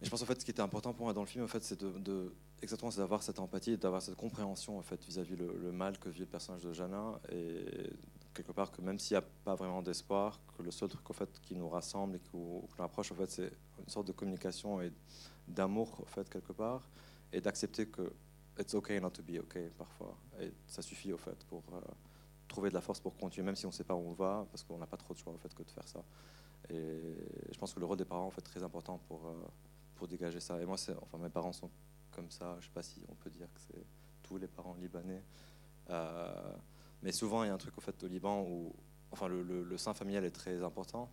Je 0.00 0.10
pense 0.10 0.22
en 0.22 0.26
fait 0.26 0.40
ce 0.40 0.44
qui 0.44 0.50
était 0.52 0.62
important 0.62 0.92
pour 0.92 1.06
moi 1.06 1.12
dans 1.12 1.22
le 1.22 1.26
film, 1.26 1.44
en 1.44 1.48
fait, 1.48 1.62
c'est 1.62 1.82
de, 1.82 2.32
exactement 2.62 2.90
c'est 2.90 3.00
d'avoir 3.00 3.22
cette 3.22 3.40
empathie, 3.40 3.76
d'avoir 3.76 4.00
cette 4.00 4.16
compréhension 4.16 4.78
en 4.78 4.82
fait 4.82 5.02
vis-à-vis 5.04 5.36
le, 5.36 5.72
mal 5.72 5.98
que 5.98 6.08
vit 6.08 6.20
le 6.20 6.26
personnage 6.26 6.62
de 6.62 6.72
Jana 6.72 7.20
et 7.32 7.64
quelque 8.32 8.52
part 8.52 8.70
que 8.70 8.80
même 8.80 8.98
s'il 8.98 9.16
n'y 9.16 9.18
a 9.18 9.26
pas 9.44 9.56
vraiment 9.56 9.82
d'espoir, 9.82 10.38
que 10.56 10.62
le 10.62 10.70
seul 10.70 10.88
truc 10.88 11.08
en 11.10 11.12
fait 11.12 11.28
qui 11.42 11.56
nous 11.56 11.68
rassemble 11.68 12.16
et 12.16 12.20
qu'on 12.30 12.62
approche 12.78 13.10
en 13.10 13.16
fait 13.16 13.30
c'est 13.30 13.52
une 13.80 13.88
sorte 13.88 14.06
de 14.06 14.12
communication 14.12 14.80
et 14.80 14.92
d'amour, 15.48 15.98
en 16.00 16.06
fait, 16.06 16.28
quelque 16.28 16.52
part, 16.52 16.82
et 17.32 17.40
d'accepter 17.40 17.86
que 17.86 18.12
it's 18.58 18.74
okay 18.74 19.00
not 19.00 19.10
to 19.10 19.22
be 19.22 19.38
okay 19.38 19.70
parfois. 19.76 20.16
Et 20.40 20.52
ça 20.66 20.82
suffit, 20.82 21.12
au 21.12 21.18
fait, 21.18 21.44
pour 21.46 21.62
euh, 21.72 21.80
trouver 22.46 22.68
de 22.70 22.74
la 22.74 22.80
force 22.80 23.00
pour 23.00 23.16
continuer, 23.16 23.46
même 23.46 23.56
si 23.56 23.66
on 23.66 23.70
ne 23.70 23.74
sait 23.74 23.84
pas 23.84 23.94
où 23.94 24.08
on 24.08 24.12
va, 24.12 24.46
parce 24.50 24.62
qu'on 24.62 24.78
n'a 24.78 24.86
pas 24.86 24.96
trop 24.96 25.14
de 25.14 25.18
choix, 25.18 25.32
au 25.32 25.38
fait, 25.38 25.52
que 25.54 25.62
de 25.62 25.70
faire 25.70 25.86
ça. 25.86 26.04
Et 26.70 27.14
je 27.52 27.58
pense 27.58 27.72
que 27.72 27.80
le 27.80 27.86
rôle 27.86 27.96
des 27.96 28.04
parents, 28.04 28.26
en 28.26 28.30
fait, 28.30 28.40
est 28.40 28.50
très 28.50 28.62
important 28.62 28.98
pour, 29.08 29.26
euh, 29.26 29.32
pour 29.98 30.08
dégager 30.08 30.40
ça. 30.40 30.60
Et 30.60 30.64
moi, 30.64 30.76
enfin, 31.02 31.18
mes 31.18 31.28
parents 31.28 31.52
sont 31.52 31.70
comme 32.10 32.30
ça. 32.30 32.56
Je 32.60 32.66
sais 32.66 32.72
pas 32.72 32.82
si 32.82 33.02
on 33.08 33.14
peut 33.14 33.30
dire 33.30 33.52
que 33.52 33.60
c'est 33.60 33.84
tous 34.22 34.38
les 34.38 34.48
parents 34.48 34.74
libanais. 34.74 35.22
Euh, 35.90 36.56
mais 37.02 37.12
souvent, 37.12 37.44
il 37.44 37.48
y 37.48 37.50
a 37.50 37.54
un 37.54 37.58
truc, 37.58 37.76
au 37.76 37.80
fait, 37.80 38.02
au 38.02 38.08
Liban 38.08 38.42
où, 38.42 38.74
enfin, 39.10 39.28
le, 39.28 39.42
le, 39.42 39.76
sein 39.76 39.94
familial 39.94 40.24
est 40.24 40.30
très 40.30 40.62
important 40.62 41.10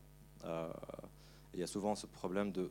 il 1.56 1.60
y 1.60 1.64
a 1.64 1.68
souvent 1.68 1.96
ce 1.96 2.06
problème 2.06 2.52
de, 2.52 2.70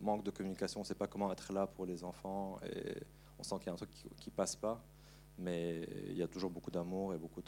manque 0.00 0.22
de 0.22 0.30
communication. 0.30 0.80
On 0.80 0.82
ne 0.82 0.86
sait 0.86 0.94
pas 0.94 1.06
comment 1.06 1.32
être 1.32 1.52
là 1.52 1.66
pour 1.66 1.86
les 1.86 2.04
enfants 2.04 2.58
et 2.64 3.02
on 3.38 3.42
sent 3.42 3.56
qu'il 3.58 3.66
y 3.66 3.70
a 3.70 3.72
un 3.72 3.76
truc 3.76 3.90
qui, 3.90 4.28
ne 4.30 4.34
passe 4.34 4.56
pas. 4.56 4.84
Mais 5.38 5.88
il 6.08 6.16
y 6.16 6.22
a 6.22 6.28
toujours 6.28 6.50
beaucoup 6.50 6.70
d'amour 6.70 7.14
et 7.14 7.18
beaucoup 7.18 7.42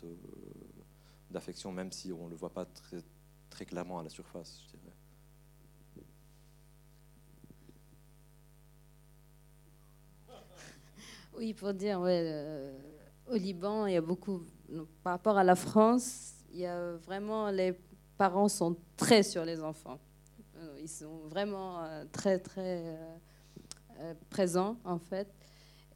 d'affection, 1.30 1.72
même 1.72 1.92
si 1.92 2.12
on 2.12 2.24
ne 2.24 2.30
le 2.30 2.36
voit 2.36 2.52
pas 2.52 2.66
très, 3.50 3.66
clairement 3.66 3.98
à 3.98 4.02
la 4.02 4.08
surface. 4.08 4.66
Oui, 11.38 11.54
pour 11.54 11.72
dire, 11.72 12.00
ouais, 12.00 12.20
euh, 12.24 12.76
au 13.30 13.36
Liban, 13.36 13.86
il 13.86 13.92
y 13.92 13.96
a 13.96 14.00
beaucoup, 14.00 14.42
par 15.04 15.12
rapport 15.12 15.38
à 15.38 15.44
la 15.44 15.54
France, 15.54 16.32
il 16.52 16.58
y 16.58 16.66
a 16.66 16.96
vraiment, 16.96 17.48
les 17.50 17.78
parents 18.16 18.48
sont 18.48 18.76
très 18.96 19.22
sur 19.22 19.44
les 19.44 19.62
enfants. 19.62 20.00
Euh, 20.56 20.80
ils 20.82 20.88
sont 20.88 21.28
vraiment 21.28 21.84
euh, 21.84 22.04
très, 22.10 22.40
très 22.40 22.98
présents, 24.30 24.78
en 24.82 24.98
fait. 24.98 25.32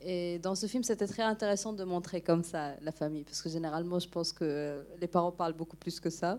Et 0.00 0.38
dans 0.38 0.54
ce 0.54 0.66
film, 0.66 0.84
c'était 0.84 1.08
très 1.08 1.24
intéressant 1.24 1.72
de 1.72 1.82
montrer 1.82 2.20
comme 2.20 2.44
ça 2.44 2.76
la 2.80 2.92
famille, 2.92 3.24
parce 3.24 3.42
que 3.42 3.48
généralement, 3.48 3.98
je 3.98 4.08
pense 4.08 4.32
que 4.32 4.86
les 5.00 5.08
parents 5.08 5.32
parlent 5.32 5.56
beaucoup 5.56 5.76
plus 5.76 5.98
que 5.98 6.10
ça, 6.10 6.38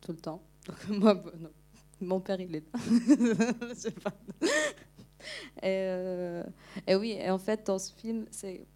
tout 0.00 0.10
le 0.10 0.18
temps. 0.18 0.42
Donc, 0.66 0.88
moi, 0.98 1.22
mon 2.00 2.20
père, 2.20 2.40
il 2.40 2.56
est 2.56 2.64
là. 2.74 2.80
je 3.68 3.74
sais 3.74 3.92
pas. 3.92 4.12
Et, 5.62 6.40
et, 6.86 6.94
oui, 6.94 7.12
et 7.12 7.30
en 7.30 7.38
fait, 7.38 7.66
dans 7.66 7.78
ce 7.78 7.92
film, 7.92 8.26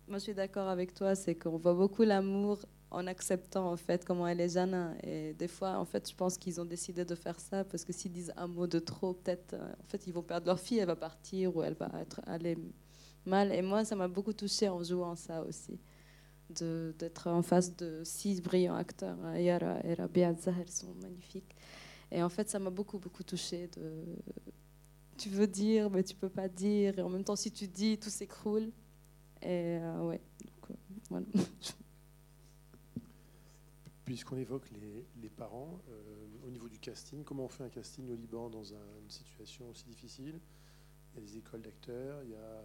moi 0.08 0.18
je 0.18 0.24
suis 0.24 0.34
d'accord 0.34 0.68
avec 0.68 0.94
toi, 0.94 1.14
c'est 1.14 1.34
qu'on 1.34 1.56
voit 1.56 1.74
beaucoup 1.74 2.02
l'amour 2.02 2.58
en 2.94 3.06
acceptant 3.06 3.72
en 3.72 3.76
fait 3.76 4.04
comment 4.04 4.26
elle 4.26 4.40
est 4.40 4.54
Jeanne. 4.54 4.96
Et 5.02 5.34
des 5.34 5.48
fois, 5.48 5.78
en 5.78 5.84
fait, 5.84 6.08
je 6.08 6.14
pense 6.14 6.38
qu'ils 6.38 6.60
ont 6.60 6.64
décidé 6.64 7.04
de 7.04 7.14
faire 7.14 7.38
ça 7.40 7.64
parce 7.64 7.84
que 7.84 7.92
s'ils 7.92 8.12
disent 8.12 8.32
un 8.36 8.46
mot 8.46 8.66
de 8.66 8.78
trop, 8.78 9.14
peut-être, 9.14 9.54
euh, 9.54 9.72
en 9.82 9.86
fait, 9.86 10.06
ils 10.06 10.12
vont 10.12 10.22
perdre 10.22 10.46
leur 10.46 10.60
fille, 10.60 10.78
elle 10.78 10.86
va 10.86 10.96
partir 10.96 11.56
ou 11.56 11.62
elle 11.62 11.74
va 11.74 11.90
être 12.00 12.20
aller 12.26 12.56
mal. 13.26 13.52
Et 13.52 13.62
moi, 13.62 13.84
ça 13.84 13.96
m'a 13.96 14.08
beaucoup 14.08 14.32
touchée 14.32 14.68
en 14.68 14.82
jouant 14.82 15.16
ça 15.16 15.42
aussi, 15.42 15.78
d'être 16.50 17.28
en 17.28 17.42
face 17.42 17.74
de 17.76 18.02
six 18.04 18.40
brillants 18.40 18.76
acteurs. 18.76 19.18
Yara 19.36 19.84
et 19.84 19.94
Rabia 19.94 20.32
Zahel 20.34 20.70
sont 20.70 20.94
magnifiques. 21.02 21.54
Et 22.12 22.22
en 22.22 22.28
fait, 22.28 22.48
ça 22.48 22.58
m'a 22.58 22.70
beaucoup, 22.70 22.98
beaucoup 22.98 23.24
touchée. 23.24 23.68
De... 23.76 24.04
Tu 25.16 25.28
veux 25.28 25.46
dire, 25.46 25.90
mais 25.90 26.02
tu 26.02 26.14
peux 26.14 26.28
pas 26.28 26.48
dire. 26.48 26.98
Et 26.98 27.02
en 27.02 27.08
même 27.08 27.24
temps, 27.24 27.36
si 27.36 27.50
tu 27.50 27.66
dis, 27.68 27.98
tout 27.98 28.10
s'écroule. 28.10 28.70
Et 29.42 29.78
euh, 29.78 30.00
ouais, 30.02 30.20
donc 30.44 30.70
euh, 30.70 30.74
voilà. 31.10 31.26
Puisqu'on 34.04 34.36
évoque 34.36 34.70
les, 35.20 35.28
parents, 35.30 35.80
euh, 35.88 36.26
au 36.46 36.50
niveau 36.50 36.68
du 36.68 36.78
casting, 36.78 37.24
comment 37.24 37.44
on 37.44 37.48
fait 37.48 37.64
un 37.64 37.70
casting 37.70 38.10
au 38.10 38.14
Liban 38.14 38.50
dans 38.50 38.64
une 38.64 39.08
situation 39.08 39.68
aussi 39.70 39.84
difficile? 39.84 40.38
Il 41.12 41.20
y 41.20 41.22
a 41.22 41.26
des 41.26 41.38
écoles 41.38 41.62
d'acteurs, 41.62 42.22
il 42.22 42.30
y 42.30 42.34
a... 42.34 42.62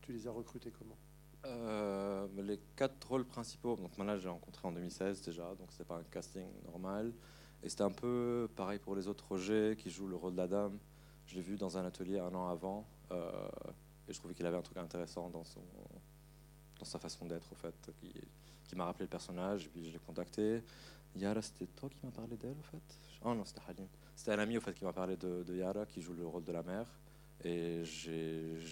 tu 0.00 0.12
les 0.12 0.26
as 0.26 0.30
recrutés 0.30 0.70
comment? 0.70 0.96
Euh, 1.44 2.26
Les 2.42 2.58
quatre 2.76 3.08
rôles 3.08 3.26
principaux, 3.26 3.76
donc 3.76 3.96
moi 3.98 4.16
j'ai 4.16 4.28
rencontré 4.28 4.66
en 4.66 4.72
2016 4.72 5.20
déjà, 5.22 5.54
donc 5.54 5.70
c'était 5.70 5.84
pas 5.84 5.98
un 5.98 6.04
casting 6.04 6.46
normal. 6.64 7.12
Et 7.62 7.68
c'était 7.68 7.82
un 7.82 7.90
peu 7.90 8.48
pareil 8.56 8.78
pour 8.78 8.94
les 8.96 9.08
autres 9.08 9.26
Roger 9.28 9.76
qui 9.76 9.90
joue 9.90 10.06
le 10.06 10.16
rôle 10.16 10.32
de 10.32 10.38
la 10.38 10.48
dame. 10.48 10.78
Je 11.26 11.34
l'ai 11.34 11.40
vu 11.40 11.56
dans 11.56 11.76
un 11.76 11.84
atelier 11.84 12.18
un 12.18 12.34
an 12.34 12.48
avant 12.48 12.86
euh, 13.10 13.30
et 14.08 14.12
je 14.12 14.18
trouvais 14.18 14.34
qu'il 14.34 14.46
avait 14.46 14.56
un 14.56 14.62
truc 14.62 14.76
intéressant 14.76 15.28
dans, 15.30 15.42
sa 16.84 16.98
façon 16.98 17.26
d'être, 17.26 17.50
au 17.52 17.56
fait. 17.56 17.74
Qui, 18.68 18.76
m'a 18.76 18.84
rappelé 18.84 19.04
le 19.04 19.10
personnage, 19.10 19.66
et 19.66 19.68
puis 19.68 19.84
je 19.84 19.92
l'ai 19.92 19.98
contacté. 19.98 20.62
Yara, 21.14 21.40
c'était 21.40 21.66
toi 21.66 21.88
qui 21.88 21.98
m'as 22.04 22.12
parlé 22.12 22.36
d'elle, 22.36 22.56
au 22.58 22.62
fait? 22.62 22.98
Oh 23.24 23.34
non, 23.34 23.44
c'était 23.44 23.62
Halim. 23.68 23.86
C'était 24.14 24.32
un 24.32 24.38
ami, 24.38 24.58
au 24.58 24.60
fait, 24.60 24.74
qui 24.74 24.84
m'a 24.84 24.92
parlé 24.92 25.16
de, 25.16 25.54
Yara, 25.54 25.86
qui 25.86 26.00
joue 26.00 26.12
le 26.14 26.26
rôle 26.26 26.44
de 26.44 26.52
la 26.52 26.62
mère. 26.62 26.86
Et 27.44 27.84
je 27.84 28.10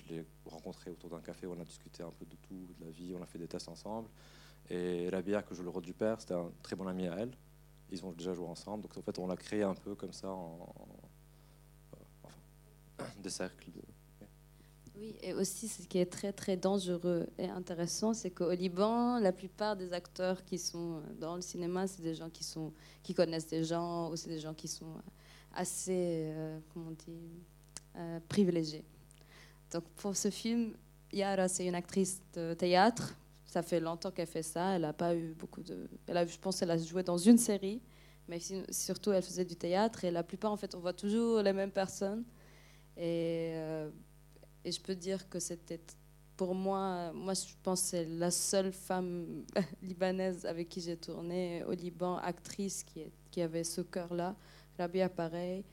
l'ai 0.09 0.25
rencontré 0.45 0.91
autour 0.91 1.11
d'un 1.11 1.21
café 1.21 1.47
où 1.47 1.53
on 1.53 1.61
a 1.61 1.65
discuté 1.65 2.03
un 2.03 2.11
peu 2.11 2.25
de 2.25 2.37
tout, 2.37 2.67
de 2.79 2.85
la 2.85 2.91
vie, 2.91 3.15
on 3.19 3.23
a 3.23 3.27
fait 3.27 3.39
des 3.39 3.49
tests 3.49 3.69
ensemble. 3.69 4.09
Et 4.71 5.09
Rabia, 5.11 5.43
que 5.43 5.55
joue 5.55 5.63
le 5.63 5.71
rôle 5.71 5.83
du 5.83 5.93
père, 5.93 6.21
c'était 6.21 6.35
un 6.35 6.51
très 6.63 6.77
bon 6.77 6.87
ami 6.87 7.07
à 7.09 7.17
elle. 7.17 7.33
Ils 7.91 8.05
ont 8.05 8.13
déjà 8.13 8.35
joué 8.35 8.47
ensemble. 8.47 8.83
Donc 8.83 8.97
en 8.97 9.03
fait, 9.03 9.19
on 9.19 9.27
l'a 9.27 9.37
créé 9.37 9.63
un 9.63 9.75
peu 9.75 9.95
comme 9.95 10.13
ça, 10.13 10.31
en, 10.31 10.75
de, 13.23 13.31
oui, 14.97 15.17
et 15.23 15.35
aussi 15.35 15.67
ce 15.67 15.83
qui 15.83 15.99
est 15.99 16.07
très 16.07 16.33
très 16.33 16.57
dangereux 16.57 17.27
et 17.37 17.49
intéressant, 17.49 18.15
c'est 18.15 18.31
qu'au 18.31 18.53
Liban, 18.53 19.19
la 19.19 19.33
plupart 19.33 19.77
des 19.77 19.93
acteurs 19.93 20.45
qui 20.45 20.57
sont 20.57 21.03
dans 21.19 21.35
le 21.35 21.43
cinéma, 21.43 21.89
c'est 21.89 22.03
des 22.03 22.15
gens 22.15 22.31
qui, 22.31 22.45
sont, 22.45 22.73
qui 23.03 23.13
connaissent 23.13 23.49
des 23.49 23.65
gens 23.65 24.11
ou 24.11 24.17
c'est 24.17 24.29
des 24.29 24.39
gens 24.39 24.55
qui 24.55 24.69
sont 24.69 24.95
assez, 25.53 26.31
euh, 26.33 26.59
comment 26.73 26.91
on 26.91 27.99
euh, 27.99 28.21
privilégiés. 28.29 28.85
Donc 29.73 29.85
pour 29.97 30.17
ce 30.17 30.31
film, 30.31 30.75
Yara, 31.13 31.49
c'est 31.49 31.67
une 31.67 31.75
actrice 31.75 32.21
de 32.35 32.55
théâtre. 32.55 33.17
Ça 33.47 33.63
fait 33.63 33.81
longtemps 33.81 34.13
qu'elle 34.13 34.29
fait 34.29 34.43
ça. 34.43 34.77
Elle 34.77 34.83
n'a 34.83 34.93
pas 34.93 35.17
eu 35.17 35.35
beaucoup 35.35 35.63
de. 35.63 35.89
Elle 36.07 36.19
a, 36.19 36.27
je 36.27 36.39
pense 36.39 36.61
qu'elle 36.61 36.71
a 36.71 36.79
joué 36.79 37.03
dans 37.03 37.19
une 37.19 37.39
série, 37.39 37.81
mais 38.29 38.39
surtout 38.71 39.11
elle 39.11 39.23
faisait 39.23 39.45
du 39.45 39.57
théâtre. 39.57 40.05
Et 40.05 40.13
la 40.13 40.23
plupart, 40.23 40.53
en 40.53 40.57
fait, 40.57 40.75
on 40.77 40.79
voit 40.79 40.93
toujours 40.93 41.43
les 41.43 41.53
mêmes 41.53 41.73
personnes. 41.73 42.25
Et 42.97 43.53
euh, 43.57 43.91
et 44.65 44.73
je 44.73 44.81
peux 44.81 44.95
dire 44.95 45.29
que 45.29 45.39
c'était 45.39 45.81
pour 46.37 46.55
moi, 46.55 47.13
moi 47.13 47.35
je 47.35 47.55
pense 47.63 47.81
c'est 47.83 48.07
la 48.07 48.31
seule 48.31 48.73
femme 48.73 49.45
libanaise 49.83 50.47
avec 50.47 50.69
qui 50.69 50.81
j'ai 50.81 50.97
tourné 50.97 51.63
au 51.65 51.73
Liban, 51.73 52.17
actrice 52.17 52.83
qui, 52.83 53.05
qui 53.31 53.43
avait 53.43 53.63
ce 53.63 53.83
cœur-là. 53.83 54.35
Rabia 54.79 55.09
pareil. 55.09 55.65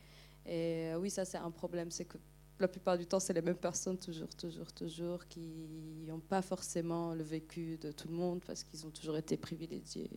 Et 0.45 0.91
euh, 0.91 0.99
oui, 0.99 1.09
ça 1.09 1.25
c'est 1.25 1.37
un 1.37 1.49
problème, 1.51 1.89
c'est 1.89 2.05
que 2.05 2.17
la 2.59 2.67
plupart 2.67 2.97
du 2.97 3.07
temps 3.07 3.19
c'est 3.19 3.33
les 3.33 3.41
mêmes 3.41 3.55
personnes 3.55 3.97
toujours, 3.97 4.35
toujours, 4.35 4.71
toujours 4.71 5.27
qui 5.27 6.03
n'ont 6.05 6.19
pas 6.19 6.43
forcément 6.43 7.15
le 7.15 7.23
vécu 7.23 7.77
de 7.77 7.91
tout 7.91 8.07
le 8.07 8.13
monde 8.13 8.43
parce 8.45 8.63
qu'ils 8.63 8.85
ont 8.85 8.91
toujours 8.91 9.17
été 9.17 9.37
privilégiés 9.37 10.09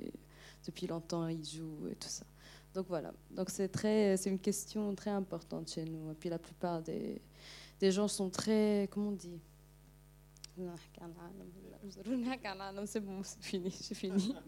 depuis 0.66 0.86
longtemps, 0.86 1.28
ils 1.28 1.44
jouent 1.44 1.88
et 1.90 1.94
tout 1.94 2.08
ça. 2.08 2.26
Donc 2.74 2.86
voilà. 2.88 3.12
Donc 3.30 3.50
c'est 3.50 3.68
très, 3.68 4.16
c'est 4.16 4.30
une 4.30 4.38
question 4.38 4.94
très 4.94 5.10
importante 5.10 5.70
chez 5.70 5.84
nous. 5.84 6.10
Et 6.10 6.14
puis 6.14 6.28
la 6.28 6.38
plupart 6.38 6.82
des 6.82 7.20
des 7.80 7.90
gens 7.92 8.08
sont 8.08 8.30
très, 8.30 8.88
comment 8.90 9.08
on 9.08 9.12
dit? 9.12 9.40
C'est 12.86 13.00
bon, 13.00 13.22
c'est 13.22 13.42
fini, 13.42 13.70
c'est 13.70 13.94
fini. 13.94 14.34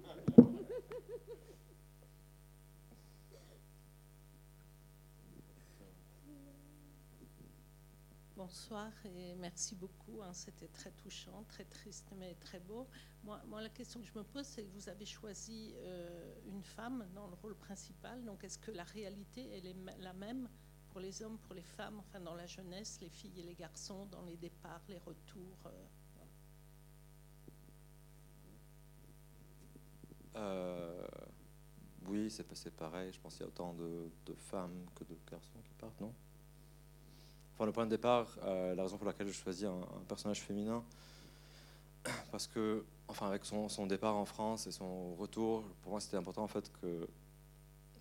Bonsoir 8.37 8.93
et 9.07 9.35
merci 9.37 9.75
beaucoup. 9.75 10.21
Hein. 10.23 10.35
C'était 10.35 10.69
très 10.69 10.91
touchant, 10.91 11.43
très 11.49 11.65
triste, 11.65 12.13
mais 12.19 12.35
très 12.35 12.61
beau. 12.61 12.87
Moi, 13.25 13.41
la 13.63 13.71
question 13.71 13.99
que 13.99 14.07
je 14.07 14.13
me 14.15 14.25
pose, 14.25 14.45
c'est 14.45 14.63
que 14.63 14.71
vous 14.75 14.91
avez 14.91 15.07
choisi 15.07 15.73
euh, 15.77 16.35
une 16.45 16.63
femme 16.63 17.09
dans 17.15 17.29
le 17.29 17.35
rôle 17.35 17.55
principal. 17.55 18.23
Donc, 18.27 18.45
est-ce 18.45 18.59
que 18.59 18.71
la 18.73 18.85
réalité, 18.85 19.57
est 19.57 19.75
la 20.01 20.13
même 20.13 20.51
pour 20.91 21.01
les 21.01 21.23
hommes, 21.23 21.39
pour 21.39 21.55
les 21.55 21.63
femmes, 21.63 21.99
enfin 21.99 22.21
dans 22.21 22.35
la 22.35 22.47
jeunesse, 22.47 22.99
les 23.01 23.09
filles 23.09 23.41
et 23.41 23.43
les 23.43 23.55
garçons, 23.55 24.05
dans 24.05 24.23
les 24.23 24.37
départs, 24.37 24.83
les 24.91 24.99
retours 24.99 25.59
euh, 25.65 25.87
euh, 30.37 31.07
Oui, 32.07 32.31
c'est 32.31 32.77
pareil. 32.77 33.15
Je 33.15 33.19
pense 33.19 33.33
qu'il 33.33 33.45
y 33.45 33.47
a 33.47 33.49
autant 33.49 33.73
de 33.73 34.35
femmes 34.35 34.85
que 34.95 35.05
de 35.05 35.17
garçons 35.27 35.63
qui 35.65 35.73
partent, 35.73 36.01
non? 36.03 36.15
Enfin, 37.57 37.65
le 37.65 37.73
point 37.73 37.87
de 37.87 37.91
départ, 37.91 38.37
euh, 38.45 38.75
la 38.75 38.83
raison 38.83 38.99
pour 38.99 39.07
laquelle 39.07 39.29
je 39.29 39.33
choisis 39.33 39.65
un, 39.65 39.81
personnage 40.07 40.43
féminin, 40.43 40.85
parce 42.31 42.47
que, 42.47 42.85
enfin, 43.09 43.29
avec 43.29 43.45
son, 43.47 43.87
départ 43.87 44.15
en 44.15 44.27
France 44.27 44.67
et 44.67 44.73
son 44.73 45.15
retour, 45.15 45.65
pour 45.83 45.93
moi, 45.93 46.01
c'était 46.01 46.19
important 46.19 46.43
en 46.43 46.49
fait 46.49 46.71
que 46.81 47.09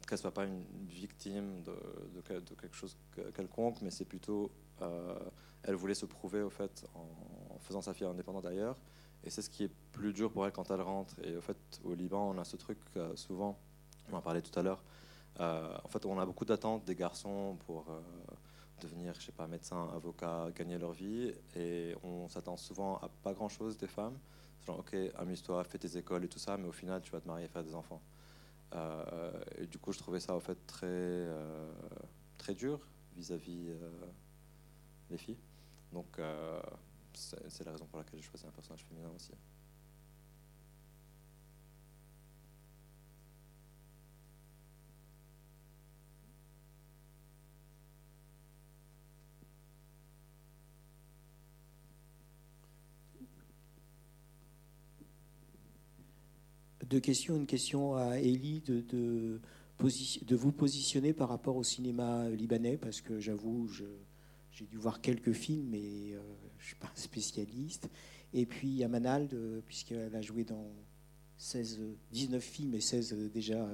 qu'elle 0.07 0.19
soit 0.19 0.33
pas 0.33 0.45
une 0.45 0.63
victime 0.87 1.63
de, 1.63 2.21
quelque 2.21 2.75
chose 2.75 2.95
quelconque, 3.33 3.81
mais 3.81 3.89
c'est 3.89 4.05
plutôt, 4.05 4.51
euh, 4.83 5.17
elle 5.63 5.73
voulait 5.73 5.95
se 5.95 6.05
prouver 6.05 6.43
au 6.43 6.51
fait 6.51 6.85
en, 6.93 7.57
faisant 7.61 7.81
sa 7.81 7.95
fille 7.95 8.05
indépendante 8.05 8.43
d'ailleurs, 8.43 8.77
et 9.23 9.31
c'est 9.31 9.41
ce 9.41 9.49
qui 9.49 9.63
est 9.63 9.71
plus 9.93 10.13
dur 10.13 10.31
pour 10.31 10.45
elle 10.45 10.51
quand 10.51 10.69
elle 10.69 10.81
rentre. 10.81 11.15
Et 11.23 11.35
au 11.35 11.41
fait, 11.41 11.57
au 11.83 11.95
Liban, 11.95 12.29
on 12.29 12.37
a 12.37 12.43
ce 12.43 12.55
truc 12.55 12.77
euh, 12.97 13.15
souvent, 13.15 13.57
on 14.11 14.15
en 14.15 14.21
parlait 14.21 14.43
tout 14.43 14.59
à 14.59 14.61
l'heure. 14.61 14.83
en 15.39 15.87
fait, 15.87 16.05
on 16.05 16.19
a 16.19 16.25
beaucoup 16.25 16.45
d'attentes 16.45 16.85
des 16.85 16.93
garçons 16.93 17.57
pour 17.65 17.87
devenir, 18.81 19.13
je 19.15 19.21
sais 19.21 19.31
pas, 19.31 19.47
médecin, 19.47 19.89
avocat, 19.93 20.49
gagner 20.55 20.77
leur 20.77 20.91
vie. 20.91 21.33
Et 21.55 21.95
on 22.03 22.27
s'attend 22.27 22.57
souvent 22.57 22.97
à 22.97 23.09
pas 23.23 23.33
grand-chose 23.33 23.77
des 23.77 23.87
femmes. 23.87 24.17
Genre, 24.65 24.79
ok, 24.79 24.95
amuse-toi, 25.17 25.63
fais 25.63 25.77
tes 25.77 25.97
écoles 25.97 26.25
et 26.25 26.27
tout 26.27 26.39
ça, 26.39 26.57
mais 26.57 26.67
au 26.67 26.71
final, 26.71 27.01
tu 27.01 27.11
vas 27.11 27.21
te 27.21 27.27
marier 27.27 27.45
et 27.45 27.49
faire 27.49 27.63
des 27.63 27.75
enfants. 27.75 28.01
Euh, 28.73 29.31
et 29.57 29.67
du 29.67 29.77
coup, 29.77 29.91
je 29.91 29.99
trouvais 29.99 30.19
ça, 30.19 30.35
en 30.35 30.39
fait, 30.39 30.57
très, 30.65 30.87
euh, 30.87 31.71
très 32.37 32.55
dur 32.55 32.79
vis-à-vis 33.15 33.69
euh, 33.69 33.89
des 35.09 35.17
filles. 35.17 35.37
Donc, 35.93 36.19
c'est 37.13 37.63
la 37.63 37.71
raison 37.71 37.85
pour 37.85 37.99
laquelle 37.99 38.19
j'ai 38.19 38.27
choisi 38.27 38.45
un 38.45 38.51
personnage 38.51 38.83
féminin 38.83 39.09
aussi. 39.15 39.31
Deux 56.95 57.01
questions. 57.01 57.35
Une 57.35 57.45
question 57.45 57.97
à 57.97 58.21
Elie 58.21 58.61
de, 58.61 58.79
de, 58.79 60.35
vous 60.35 60.51
positionner 60.53 61.11
par 61.11 61.27
rapport 61.27 61.57
au 61.57 61.63
cinéma 61.63 62.29
libanais, 62.29 62.77
parce 62.77 63.01
que 63.01 63.19
j'avoue, 63.19 63.69
j'ai 64.53 64.65
dû 64.65 64.77
voir 64.77 65.01
quelques 65.01 65.33
films, 65.33 65.67
mais 65.71 66.13
euh, 66.13 66.21
je 66.57 66.63
ne 66.63 66.67
suis 66.67 66.75
pas 66.75 66.87
un 66.87 66.97
spécialiste. 66.97 67.89
Et 68.33 68.45
puis 68.45 68.81
à 68.81 68.87
Manal, 68.87 69.27
puisqu'elle 69.65 70.15
a 70.15 70.21
joué 70.21 70.45
dans 70.45 70.71
16, 71.37 71.81
19 72.13 72.41
films 72.41 72.73
et 72.75 72.79
16 72.79 73.11
euh, 73.11 73.29
déjà 73.29 73.67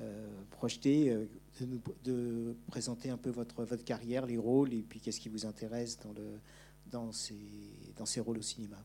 euh, 0.00 0.40
projetés, 0.50 1.12
de, 1.60 1.80
de, 2.04 2.54
présenter 2.68 3.10
un 3.10 3.18
peu 3.18 3.30
votre, 3.30 3.64
votre 3.64 3.84
carrière, 3.84 4.24
les 4.24 4.38
rôles, 4.38 4.72
et 4.72 4.82
puis 4.82 5.00
qu'est-ce 5.00 5.18
qui 5.18 5.28
vous 5.28 5.46
intéresse 5.46 5.98
dans, 5.98 6.12
le, 6.12 6.38
dans, 6.92 7.10
ces, 7.10 7.34
dans 7.96 8.06
ces 8.06 8.20
rôles 8.20 8.38
au 8.38 8.42
cinéma? 8.42 8.78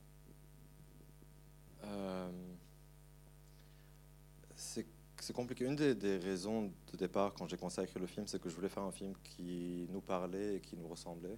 C'est 5.25 5.33
compliqué. 5.33 5.65
Une 5.65 5.75
des, 5.75 6.17
raisons 6.17 6.71
de 6.91 6.97
départ 6.97 7.33
quand 7.33 7.47
j'ai 7.47 7.55
écrire 7.55 7.99
le 7.99 8.05
film, 8.05 8.27
c'est 8.27 8.39
que 8.39 8.47
je 8.47 8.55
voulais 8.55 8.69
faire 8.69 8.83
un 8.83 8.91
film 8.91 9.13
qui 9.23 9.88
nous 9.91 10.01
parlait 10.01 10.57
et 10.57 10.59
qui 10.59 10.77
nous 10.77 10.88
ressemblait. 10.88 11.38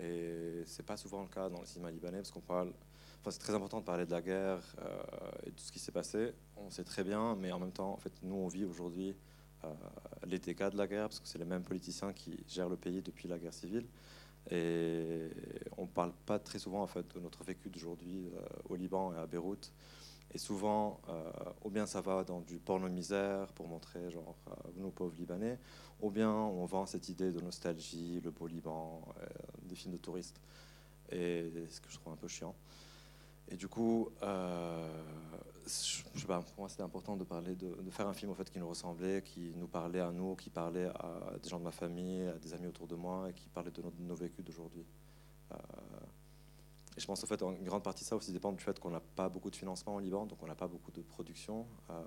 Et 0.00 0.62
c'est 0.64 0.84
pas 0.84 0.96
souvent 0.96 1.20
le 1.20 1.28
cas 1.28 1.50
dans 1.50 1.60
le 1.60 1.66
cinéma 1.66 1.90
libanais 1.90 2.18
parce 2.18 2.30
qu'on 2.30 2.40
parle. 2.40 2.72
Enfin, 3.20 3.30
c'est 3.30 3.38
très 3.38 3.54
important 3.54 3.80
de 3.80 3.84
parler 3.84 4.06
de 4.06 4.10
la 4.10 4.22
guerre 4.22 4.60
euh, 4.78 5.30
et 5.46 5.50
de 5.50 5.54
tout 5.54 5.62
ce 5.62 5.70
qui 5.70 5.78
s'est 5.78 5.92
passé. 5.92 6.32
On 6.56 6.70
sait 6.70 6.84
très 6.84 7.04
bien, 7.04 7.36
mais 7.36 7.52
en 7.52 7.58
même 7.58 7.70
temps, 7.70 7.92
en 7.92 7.98
fait, 7.98 8.12
nous 8.22 8.34
on 8.34 8.48
vit 8.48 8.64
aujourd'hui 8.64 9.14
euh, 9.64 9.68
les 10.26 10.38
dégâts 10.38 10.70
de 10.70 10.78
la 10.78 10.86
guerre 10.86 11.08
parce 11.08 11.20
que 11.20 11.28
c'est 11.28 11.38
les 11.38 11.44
mêmes 11.44 11.64
politiciens 11.64 12.14
qui 12.14 12.42
gèrent 12.48 12.70
le 12.70 12.78
pays 12.78 13.02
depuis 13.02 13.28
la 13.28 13.38
guerre 13.38 13.54
civile. 13.54 13.86
Et 14.50 15.28
on 15.76 15.86
parle 15.86 16.12
pas 16.24 16.38
très 16.38 16.58
souvent 16.58 16.82
en 16.82 16.88
fait 16.88 17.06
de 17.14 17.20
notre 17.20 17.44
vécu 17.44 17.68
d'aujourd'hui 17.68 18.30
euh, 18.34 18.40
au 18.70 18.74
Liban 18.74 19.12
et 19.12 19.18
à 19.18 19.26
Beyrouth. 19.26 19.70
Et 20.34 20.38
souvent, 20.38 21.00
euh, 21.08 21.30
ou 21.62 21.70
bien 21.70 21.84
ça 21.84 22.00
va 22.00 22.24
dans 22.24 22.40
du 22.40 22.58
porno-misère 22.58 23.52
pour 23.52 23.68
montrer, 23.68 24.10
genre, 24.10 24.34
euh, 24.48 24.52
nos 24.76 24.90
pauvres 24.90 25.14
Libanais, 25.16 25.58
ou 26.00 26.10
bien 26.10 26.30
on 26.30 26.64
vend 26.64 26.86
cette 26.86 27.08
idée 27.08 27.30
de 27.32 27.40
nostalgie, 27.40 28.20
le 28.20 28.30
beau 28.30 28.46
Liban, 28.46 29.02
euh, 29.18 29.26
des 29.64 29.74
films 29.74 29.92
de 29.92 29.98
touristes. 29.98 30.40
Et 31.10 31.52
ce 31.68 31.80
que 31.80 31.90
je 31.90 31.96
trouve 31.98 32.14
un 32.14 32.16
peu 32.16 32.28
chiant. 32.28 32.54
Et 33.48 33.56
du 33.56 33.68
coup, 33.68 34.08
je, 34.22 35.66
sais 35.66 36.26
pas, 36.26 36.40
pour 36.40 36.60
moi 36.60 36.68
c'était 36.70 36.84
important 36.84 37.16
de 37.18 37.24
parler, 37.24 37.54
de, 37.54 37.90
faire 37.90 38.08
un 38.08 38.14
film 38.14 38.30
en 38.30 38.34
fait 38.34 38.48
qui 38.50 38.58
nous 38.58 38.68
ressemblait, 38.68 39.20
qui 39.20 39.52
nous 39.56 39.66
parlait 39.66 40.00
à 40.00 40.10
nous, 40.10 40.36
qui 40.36 40.48
parlait 40.48 40.86
à 40.86 41.34
des 41.42 41.50
gens 41.50 41.58
de 41.58 41.64
ma 41.64 41.72
famille, 41.72 42.26
à 42.28 42.38
des 42.38 42.54
amis 42.54 42.68
autour 42.68 42.86
de 42.86 42.94
moi, 42.94 43.28
et 43.28 43.34
qui 43.34 43.50
parlait 43.50 43.70
de 43.70 43.82
nos, 43.82 43.90
de 43.90 44.02
nos 44.02 44.14
vécus 44.14 44.42
d'aujourd'hui. 44.42 44.86
Et 46.96 47.00
je 47.00 47.06
pense 47.06 47.22
en 47.24 47.26
fait 47.26 47.42
en 47.42 47.52
grande 47.52 47.82
partie 47.82 48.04
ça 48.04 48.16
aussi 48.16 48.32
dépend 48.32 48.52
du 48.52 48.62
fait 48.62 48.78
qu'on 48.78 48.90
n'a 48.90 49.00
pas 49.00 49.28
beaucoup 49.28 49.50
de 49.50 49.56
financement 49.56 49.94
au 49.96 50.00
Liban, 50.00 50.26
donc 50.26 50.42
on 50.42 50.46
n'a 50.46 50.54
pas 50.54 50.68
beaucoup 50.68 50.90
de 50.90 51.00
production. 51.02 51.66
Euh, 51.90 52.02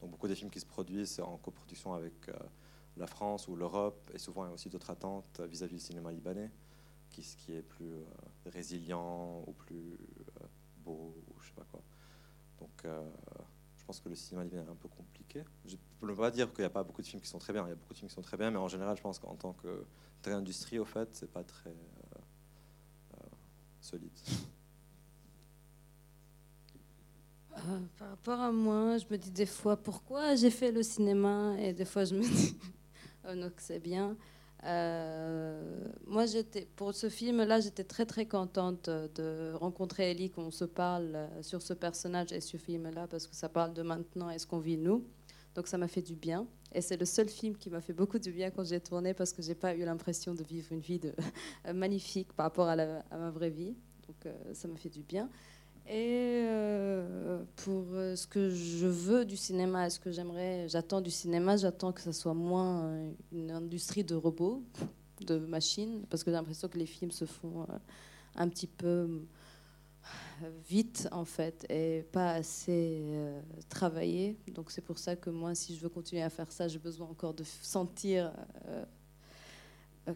donc 0.00 0.10
beaucoup 0.10 0.28
des 0.28 0.34
films 0.34 0.50
qui 0.50 0.60
se 0.60 0.66
produisent 0.66 1.10
c'est 1.10 1.22
en 1.22 1.36
coproduction 1.36 1.92
avec 1.92 2.28
euh, 2.28 2.32
la 2.96 3.06
France 3.06 3.48
ou 3.48 3.56
l'Europe, 3.56 4.10
et 4.14 4.18
souvent 4.18 4.44
il 4.44 4.48
y 4.48 4.50
a 4.50 4.54
aussi 4.54 4.68
d'autres 4.70 4.90
attentes 4.90 5.40
vis-à-vis 5.40 5.74
du 5.74 5.80
cinéma 5.80 6.12
libanais, 6.12 6.50
qui, 7.10 7.22
qui 7.22 7.52
est 7.52 7.62
plus 7.62 7.92
euh, 7.92 8.04
résilient 8.46 9.44
ou 9.46 9.52
plus 9.52 9.98
beau 10.78 11.14
ou 11.28 11.40
je 11.40 11.48
sais 11.48 11.54
pas 11.54 11.66
quoi. 11.70 11.82
Donc 12.58 12.86
je 13.76 13.84
pense 13.84 14.00
que 14.00 14.08
le 14.08 14.14
cinéma 14.14 14.44
libanais 14.44 14.64
est 14.64 14.70
un 14.70 14.76
peu 14.76 14.88
compliqué. 14.88 15.44
Je 15.66 15.74
ne 15.74 16.06
peux 16.06 16.14
pas 16.14 16.30
dire 16.30 16.50
qu'il 16.52 16.60
n'y 16.60 16.66
a 16.66 16.70
pas 16.70 16.84
beaucoup 16.84 17.02
de 17.02 17.06
films 17.06 17.20
qui 17.20 17.28
sont 17.28 17.38
très 17.38 17.52
bien. 17.52 17.66
Il 17.66 17.70
y 17.70 17.72
a 17.72 17.74
beaucoup 17.74 17.92
de 17.92 17.98
films 17.98 18.08
qui 18.08 18.14
sont 18.14 18.22
très 18.22 18.36
bien, 18.36 18.50
mais 18.50 18.58
en 18.58 18.68
général, 18.68 18.96
je 18.96 19.02
pense 19.02 19.18
qu'en 19.18 19.34
tant 19.34 19.52
que 19.54 19.84
très 20.22 20.32
industrie, 20.32 20.78
au 20.78 20.84
fait, 20.84 21.08
c'est 21.12 21.30
pas 21.30 21.42
très 21.42 21.74
solide 23.82 24.10
euh, 27.56 27.78
Par 27.98 28.10
rapport 28.10 28.40
à 28.40 28.52
moi, 28.52 28.98
je 28.98 29.04
me 29.10 29.16
dis 29.18 29.30
des 29.30 29.46
fois 29.46 29.76
pourquoi 29.76 30.34
j'ai 30.36 30.50
fait 30.50 30.72
le 30.72 30.82
cinéma? 30.82 31.54
Et 31.58 31.72
des 31.72 31.84
fois 31.84 32.04
je 32.04 32.14
me 32.14 32.22
dis 32.22 32.56
oh 33.28 33.32
c'est 33.58 33.80
bien. 33.80 34.16
Euh, 34.64 35.88
moi, 36.06 36.24
j'étais 36.26 36.68
pour 36.76 36.94
ce 36.94 37.08
film-là, 37.08 37.58
j'étais 37.58 37.82
très 37.82 38.06
très 38.06 38.26
contente 38.26 38.88
de 38.88 39.52
rencontrer 39.54 40.12
Ellie, 40.12 40.30
qu'on 40.30 40.52
se 40.52 40.64
parle 40.64 41.28
sur 41.40 41.62
ce 41.62 41.74
personnage 41.74 42.32
et 42.32 42.40
ce 42.40 42.56
film-là 42.56 43.08
parce 43.08 43.26
que 43.26 43.34
ça 43.34 43.48
parle 43.48 43.74
de 43.74 43.82
maintenant 43.82 44.30
et 44.30 44.38
ce 44.38 44.46
qu'on 44.46 44.60
vit 44.60 44.76
nous. 44.76 45.04
Donc 45.54 45.66
ça 45.66 45.78
m'a 45.78 45.88
fait 45.88 46.02
du 46.02 46.14
bien. 46.14 46.46
Et 46.74 46.80
c'est 46.80 46.96
le 46.96 47.04
seul 47.04 47.28
film 47.28 47.56
qui 47.56 47.68
m'a 47.68 47.80
fait 47.80 47.92
beaucoup 47.92 48.18
de 48.18 48.30
bien 48.30 48.50
quand 48.50 48.64
j'ai 48.64 48.80
tourné 48.80 49.12
parce 49.12 49.32
que 49.32 49.42
j'ai 49.42 49.54
pas 49.54 49.74
eu 49.74 49.84
l'impression 49.84 50.34
de 50.34 50.42
vivre 50.42 50.72
une 50.72 50.80
vie 50.80 51.00
magnifique 51.74 52.32
par 52.32 52.44
rapport 52.44 52.68
à, 52.68 52.76
ma 52.76 53.30
vraie 53.30 53.50
vie. 53.50 53.74
Donc 54.06 54.26
euh, 54.26 54.32
ça 54.54 54.68
m'a 54.68 54.76
fait 54.76 54.88
du 54.88 55.02
bien. 55.02 55.28
Et 55.86 56.44
euh, 56.46 57.42
pour 57.56 57.84
euh, 57.92 58.14
ce 58.14 58.26
que 58.26 58.50
je 58.50 58.86
veux 58.86 59.24
du 59.24 59.36
cinéma, 59.36 59.90
ce 59.90 59.98
que 59.98 60.12
j'aimerais, 60.12 60.68
j'attends 60.68 61.00
du 61.00 61.10
cinéma, 61.10 61.56
j'attends 61.56 61.92
que 61.92 62.00
ça 62.00 62.12
soit 62.12 62.34
moins 62.34 63.10
une 63.32 63.50
industrie 63.50 64.04
de 64.04 64.14
robots, 64.14 64.62
de 65.20 65.38
machines, 65.38 66.06
parce 66.08 66.22
que 66.24 66.30
j'ai 66.30 66.36
l'impression 66.36 66.68
que 66.68 66.78
les 66.78 66.86
films 66.86 67.10
se 67.10 67.24
font 67.24 67.66
un 68.36 68.48
petit 68.48 68.68
peu 68.68 69.26
vite 70.68 71.08
en 71.12 71.24
fait 71.24 71.66
et 71.70 72.04
pas 72.12 72.30
assez 72.32 73.00
euh, 73.02 73.40
travaillé. 73.68 74.38
Donc 74.48 74.70
c'est 74.70 74.80
pour 74.80 74.98
ça 74.98 75.16
que 75.16 75.30
moi, 75.30 75.54
si 75.54 75.74
je 75.74 75.80
veux 75.80 75.88
continuer 75.88 76.22
à 76.22 76.30
faire 76.30 76.50
ça, 76.50 76.68
j'ai 76.68 76.78
besoin 76.78 77.08
encore 77.08 77.34
de 77.34 77.44
sentir 77.44 78.32
euh, 78.66 78.84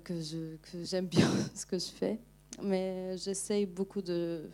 que, 0.04 0.20
je, 0.20 0.56
que 0.56 0.84
j'aime 0.84 1.06
bien 1.06 1.28
ce 1.54 1.66
que 1.66 1.78
je 1.78 1.86
fais. 1.86 2.18
Mais 2.62 3.16
j'essaye 3.18 3.66
beaucoup 3.66 4.00
de, 4.00 4.48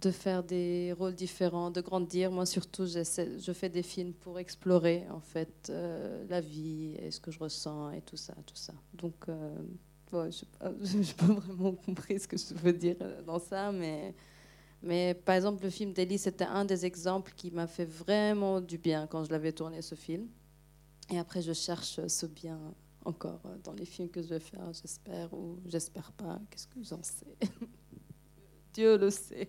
de 0.00 0.10
faire 0.10 0.42
des 0.42 0.92
rôles 0.92 1.14
différents, 1.14 1.70
de 1.70 1.80
grandir. 1.80 2.30
Moi 2.30 2.44
surtout, 2.46 2.86
je 2.86 3.52
fais 3.52 3.68
des 3.68 3.82
films 3.82 4.12
pour 4.12 4.38
explorer 4.38 5.04
en 5.10 5.20
fait 5.20 5.68
euh, 5.70 6.24
la 6.28 6.40
vie 6.40 6.96
et 6.98 7.10
ce 7.10 7.20
que 7.20 7.30
je 7.30 7.38
ressens 7.38 7.92
et 7.92 8.02
tout 8.02 8.16
ça, 8.16 8.34
tout 8.44 8.56
ça. 8.56 8.74
Donc 8.94 9.26
bon, 10.10 10.30
je 10.30 10.96
n'ai 10.96 11.04
pas, 11.16 11.26
vraiment 11.26 11.72
compris 11.72 12.20
ce 12.20 12.28
que 12.28 12.36
je 12.36 12.54
veux 12.54 12.72
dire 12.72 12.96
dans 13.26 13.38
ça, 13.38 13.72
mais, 13.72 14.14
mais 14.86 15.14
par 15.14 15.34
exemple, 15.34 15.62
le 15.64 15.70
film 15.70 15.92
d'Elie, 15.92 16.18
c'était 16.18 16.44
un 16.44 16.64
des 16.64 16.86
exemples 16.86 17.32
qui 17.36 17.50
m'a 17.50 17.66
fait 17.66 17.84
vraiment 17.84 18.60
du 18.60 18.78
bien 18.78 19.06
quand 19.06 19.24
je 19.24 19.30
l'avais 19.30 19.52
tourné, 19.52 19.82
ce 19.82 19.94
film. 19.94 20.28
Et 21.10 21.18
après, 21.18 21.42
je 21.42 21.52
cherche 21.52 22.06
ce 22.06 22.26
bien 22.26 22.58
encore 23.04 23.40
dans 23.62 23.72
les 23.72 23.84
films 23.84 24.08
que 24.08 24.22
je 24.22 24.28
vais 24.28 24.40
faire, 24.40 24.72
j'espère, 24.72 25.32
ou 25.32 25.58
j'espère 25.66 26.12
pas. 26.12 26.40
Qu'est-ce 26.50 26.66
que 26.68 26.82
j'en 26.82 27.02
sais? 27.02 27.36
Dieu 28.74 28.98
le 28.98 29.10
sait. 29.10 29.48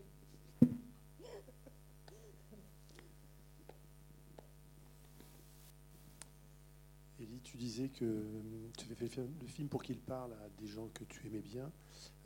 Elie, 7.20 7.42
tu 7.44 7.58
disais 7.58 7.90
que 7.90 8.24
tu 8.78 8.86
avais 8.92 9.08
fait 9.08 9.28
le 9.42 9.48
film 9.48 9.68
pour 9.68 9.84
qu'il 9.84 10.00
parle 10.00 10.34
à 10.34 10.50
des 10.62 10.68
gens 10.68 10.88
que 10.94 11.04
tu 11.04 11.28
aimais 11.28 11.42
bien. 11.42 11.72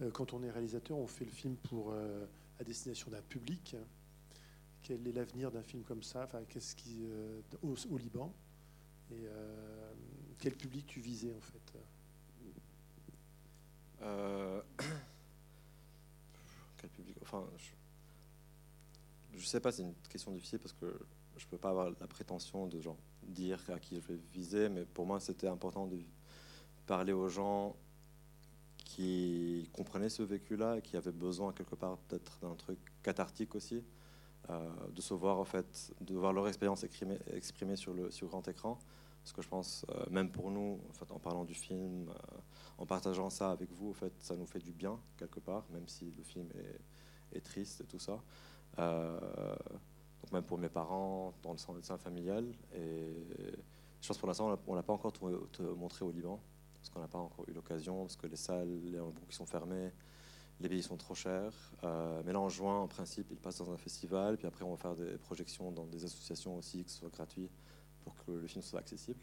Euh, 0.02 0.12
quand 0.12 0.34
on 0.34 0.44
est 0.44 0.52
réalisateur, 0.52 0.98
on 0.98 1.08
fait 1.08 1.26
le 1.26 1.32
film 1.32 1.56
pour 1.56 1.92
euh, 1.92 2.26
à 2.62 2.64
destination 2.64 3.12
d'un 3.12 3.22
public. 3.22 3.76
Quel 4.84 5.06
est 5.08 5.12
l'avenir 5.12 5.52
d'un 5.52 5.64
film 5.64 5.84
comme 5.84 6.04
ça? 6.04 6.24
Enfin, 6.24 6.44
qu'est-ce 6.48 6.76
qui, 6.76 7.02
euh, 7.04 7.42
au, 7.62 7.98
Liban? 7.98 8.34
Et 9.12 9.28
quel 10.40 10.56
public 10.56 10.88
tu 10.88 11.02
visais 11.02 11.34
en 11.34 11.42
fait? 11.42 11.74
Quel 16.78 16.90
public? 16.90 17.18
Enfin, 17.22 17.46
je 19.34 19.38
ne 19.38 19.44
sais 19.44 19.60
pas, 19.60 19.72
c'est 19.72 19.84
une 19.84 19.94
question 20.10 20.32
difficile 20.32 20.60
parce 20.60 20.74
que 20.74 21.00
je 21.38 21.46
peux 21.46 21.58
pas 21.58 21.70
avoir 21.70 21.90
la 21.90 22.08
prétention 22.08 22.68
de 22.68 22.80
genre, 22.80 22.98
dire 23.24 23.60
à 23.70 23.80
qui 23.80 24.00
je 24.00 24.14
vais 24.14 24.20
viser, 24.32 24.70
mais 24.70 24.86
pour 24.86 25.06
moi, 25.06 25.20
c'était 25.20 25.48
important 25.48 25.88
de 25.88 26.00
parler 26.88 27.14
aux 27.14 27.30
gens 27.30 27.76
qui 28.92 29.70
comprenaient 29.72 30.10
ce 30.10 30.22
vécu-là 30.22 30.78
et 30.78 30.82
qui 30.82 30.98
avaient 30.98 31.14
besoin 31.14 31.54
quelque 31.54 31.76
part 31.76 31.98
peut-être 31.98 32.40
d'un 32.42 32.56
truc 32.56 32.78
cathartique 33.04 33.56
aussi, 33.56 33.86
euh, 34.50 34.70
de 34.94 35.02
se 35.02 35.14
voir 35.14 35.40
en 35.40 35.46
fait, 35.46 35.94
de 36.02 36.14
voir 36.16 36.34
leur 36.34 36.48
expérience 36.50 36.84
exprimée, 36.84 37.76
sur 37.78 37.94
le 37.94 38.12
sur 38.12 38.28
grand 38.28 38.46
écran. 38.50 38.78
Parce 39.24 39.34
que 39.34 39.42
je 39.42 39.48
pense, 39.48 39.86
euh, 39.90 40.04
même 40.10 40.30
pour 40.30 40.50
nous, 40.52 40.82
en, 41.10 41.20
parlant 41.20 41.46
du 41.46 41.54
film, 41.54 42.10
euh, 42.10 42.14
en 42.80 42.86
partageant 42.86 43.30
ça 43.30 43.52
avec 43.52 43.72
vous, 43.72 43.92
en 43.92 43.94
fait, 43.94 44.14
ça 44.20 44.36
nous 44.36 44.48
fait 44.48 44.60
du 44.60 44.74
bien 44.74 45.00
quelque 45.16 45.40
part, 45.40 45.64
même 45.72 45.88
si 45.88 46.12
le 46.18 46.24
film 46.24 46.50
est, 46.56 47.38
est 47.38 47.42
triste 47.42 47.82
et 47.82 47.86
tout 47.86 48.00
ça 48.00 48.22
donc 50.22 50.32
même 50.32 50.44
pour 50.44 50.58
mes 50.58 50.70
parents, 50.70 51.34
dans 51.42 51.52
le 51.52 51.58
sein 51.58 51.98
familial. 51.98 52.46
Et 52.76 53.28
je 54.02 54.08
pense 54.08 54.18
pour 54.18 54.28
l'instant, 54.28 54.58
on 54.68 54.76
l'a 54.76 54.84
pas 54.84 54.94
encore 54.94 55.12
montré 55.76 56.06
au 56.06 56.12
Liban, 56.12 56.40
parce 56.82 56.90
qu'on 56.90 57.00
n'a 57.00 57.08
pas 57.08 57.20
encore 57.20 57.48
eu 57.48 57.54
l'occasion, 57.54 58.02
parce 58.02 58.16
que 58.16 58.28
les 58.28 58.36
salles, 58.36 58.82
les 58.84 59.00
qui 59.30 59.36
sont 59.36 59.46
fermés, 59.46 59.92
les 60.60 60.70
billets 60.70 60.82
sont 60.82 60.98
trop 60.98 61.14
chers. 61.16 61.54
Euh, 61.84 62.22
mais 62.26 62.34
là, 62.34 62.40
en 62.40 62.50
juin, 62.50 62.80
en 62.80 62.88
principe, 62.88 63.28
il 63.30 63.38
passe 63.38 63.58
dans 63.60 63.72
un 63.72 63.78
festival, 63.78 64.38
puis 64.38 64.48
après, 64.48 64.64
on 64.64 64.72
va 64.72 64.78
faire 64.78 64.96
des 64.96 65.18
projections 65.18 65.72
dans 65.72 65.86
des 65.86 66.04
associations 66.06 66.58
aussi, 66.58 66.84
que 66.84 66.90
ce 66.90 66.98
soit 66.98 67.10
gratuit, 67.10 67.50
pour 68.04 68.16
que 68.16 68.32
le 68.32 68.48
film 68.48 68.64
soit 68.64 68.80
accessible. 68.80 69.22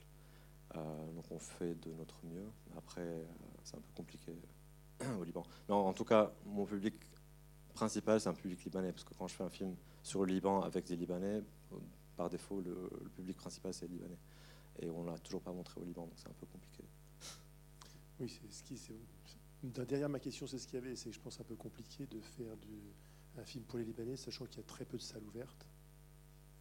Euh, 0.76 1.12
donc 1.12 1.24
on 1.30 1.38
fait 1.38 1.74
de 1.74 1.92
notre 1.94 2.24
mieux. 2.26 2.46
Après, 2.76 3.00
euh, 3.00 3.24
c'est 3.64 3.76
un 3.76 3.80
peu 3.80 3.92
compliqué 3.96 4.36
au 5.18 5.24
Liban. 5.24 5.42
Mais 5.68 5.74
en, 5.74 5.92
tout 5.92 6.04
cas, 6.04 6.32
mon 6.46 6.64
public 6.64 6.94
principal, 7.74 8.20
c'est 8.20 8.28
un 8.28 8.34
public 8.34 8.62
libanais, 8.64 8.92
parce 8.92 9.04
que 9.04 9.14
quand 9.14 9.28
je 9.28 9.34
fais 9.34 9.44
un 9.44 9.50
film 9.50 9.74
sur 10.02 10.24
le 10.24 10.32
Liban 10.32 10.60
avec 10.62 10.86
des 10.86 10.96
Libanais, 10.96 11.42
par 12.16 12.28
défaut, 12.28 12.60
le, 12.60 12.90
public 13.14 13.36
principal, 13.36 13.72
c'est 13.72 13.86
les 13.86 13.94
Libanais. 13.94 14.18
Et 14.80 14.90
on 14.90 15.02
ne 15.02 15.10
l'a 15.10 15.18
toujours 15.18 15.40
pas 15.40 15.52
montré 15.52 15.80
au 15.80 15.84
Liban, 15.84 16.02
donc 16.02 16.14
c'est 16.16 16.28
un 16.28 16.34
peu 16.38 16.46
compliqué. 16.46 16.84
Oui, 18.20 18.28
c'est 18.28 18.52
ce 18.52 18.62
qui. 18.62 18.80
Derrière 19.62 20.08
ma 20.08 20.20
question, 20.20 20.46
c'est 20.46 20.58
ce 20.58 20.66
qu'il 20.66 20.78
y 20.78 20.82
avait. 20.82 20.96
C'est, 20.96 21.12
je 21.12 21.20
pense, 21.20 21.40
un 21.40 21.44
peu 21.44 21.56
compliqué 21.56 22.06
de 22.06 22.20
faire 22.20 22.56
du, 22.56 22.78
un 23.38 23.44
film 23.44 23.64
pour 23.64 23.78
les 23.78 23.84
Libanais, 23.84 24.16
sachant 24.16 24.46
qu'il 24.46 24.58
y 24.58 24.60
a 24.60 24.66
très 24.66 24.84
peu 24.84 24.96
de 24.96 25.02
salles 25.02 25.24
ouvertes 25.24 25.66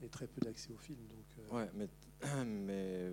et 0.03 0.09
très 0.09 0.27
peu 0.27 0.41
d'accès 0.41 0.71
au 0.71 0.77
film. 0.77 0.99
Donc, 1.07 1.25
euh. 1.39 1.55
Ouais, 1.55 1.69
mais, 1.73 1.87
mais 2.45 3.11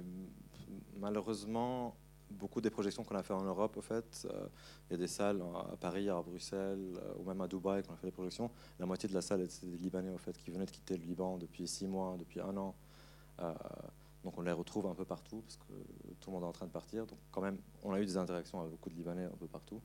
malheureusement, 0.99 1.97
beaucoup 2.31 2.61
des 2.61 2.71
projections 2.71 3.05
qu'on 3.05 3.17
a 3.17 3.23
fait 3.23 3.35
en 3.35 3.45
Europe, 3.45 3.77
au 3.77 3.81
fait, 3.81 4.27
euh, 4.31 4.49
il 4.89 4.93
y 4.93 4.95
a 4.95 4.99
des 4.99 5.07
salles 5.07 5.43
à 5.71 5.77
Paris, 5.77 6.09
à 6.09 6.21
Bruxelles 6.21 6.95
euh, 6.97 7.15
ou 7.19 7.25
même 7.25 7.41
à 7.41 7.49
Dubaï 7.49 7.83
qu'on 7.83 7.95
a 7.95 7.97
fait 7.97 8.09
des 8.09 8.13
projections. 8.13 8.51
La 8.79 8.87
moitié 8.87 9.09
de 9.09 9.15
la 9.15 9.23
salle, 9.23 9.49
c'est 9.51 9.67
des 9.67 9.79
Libanais, 9.79 10.11
au 10.11 10.19
fait, 10.19 10.37
qui 10.37 10.51
venaient 10.51 10.67
de 10.67 10.71
quitter 10.71 10.97
le 10.97 11.05
Liban 11.05 11.39
depuis 11.39 11.67
six 11.67 11.87
mois, 11.87 12.17
depuis 12.19 12.41
un 12.41 12.57
an. 12.57 12.75
Euh, 14.25 14.31
donc 14.31 14.39
on 14.39 14.43
les 14.43 14.53
retrouve 14.53 14.87
un 14.87 14.95
peu 14.95 15.05
partout 15.05 15.43
parce 15.43 15.57
que 15.57 15.73
tout 16.21 16.31
le 16.31 16.35
monde 16.35 16.45
est 16.45 16.49
en 16.49 16.53
train 16.53 16.67
de 16.67 16.73
partir. 16.73 17.07
Donc 17.07 17.19
quand 17.31 17.43
même, 17.43 17.59
on 17.83 17.93
a 17.93 18.01
eu 18.01 18.07
des 18.07 18.17
interactions 18.17 18.61
avec 18.61 18.73
beaucoup 18.73 18.91
de 18.91 18.95
Libanais 18.95 19.25
un 19.25 19.37
peu 19.37 19.47
partout. 19.47 19.81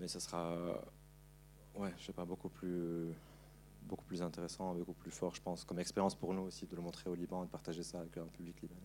mais 0.00 0.08
ça 0.08 0.20
sera, 0.20 0.56
ouais, 1.76 1.92
je 1.98 2.06
sais 2.06 2.12
pas, 2.12 2.24
beaucoup 2.24 2.48
plus 2.48 3.14
beaucoup 3.84 4.04
plus 4.04 4.22
intéressant, 4.22 4.74
beaucoup 4.74 4.94
plus 4.94 5.10
fort, 5.10 5.34
je 5.34 5.42
pense, 5.42 5.64
comme 5.64 5.78
expérience 5.78 6.14
pour 6.14 6.32
nous 6.34 6.42
aussi 6.42 6.66
de 6.66 6.74
le 6.74 6.82
montrer 6.82 7.10
au 7.10 7.14
Liban 7.14 7.42
et 7.42 7.46
de 7.46 7.50
partager 7.50 7.82
ça 7.82 8.00
avec 8.00 8.16
un 8.16 8.26
public 8.26 8.60
libanais. 8.62 8.80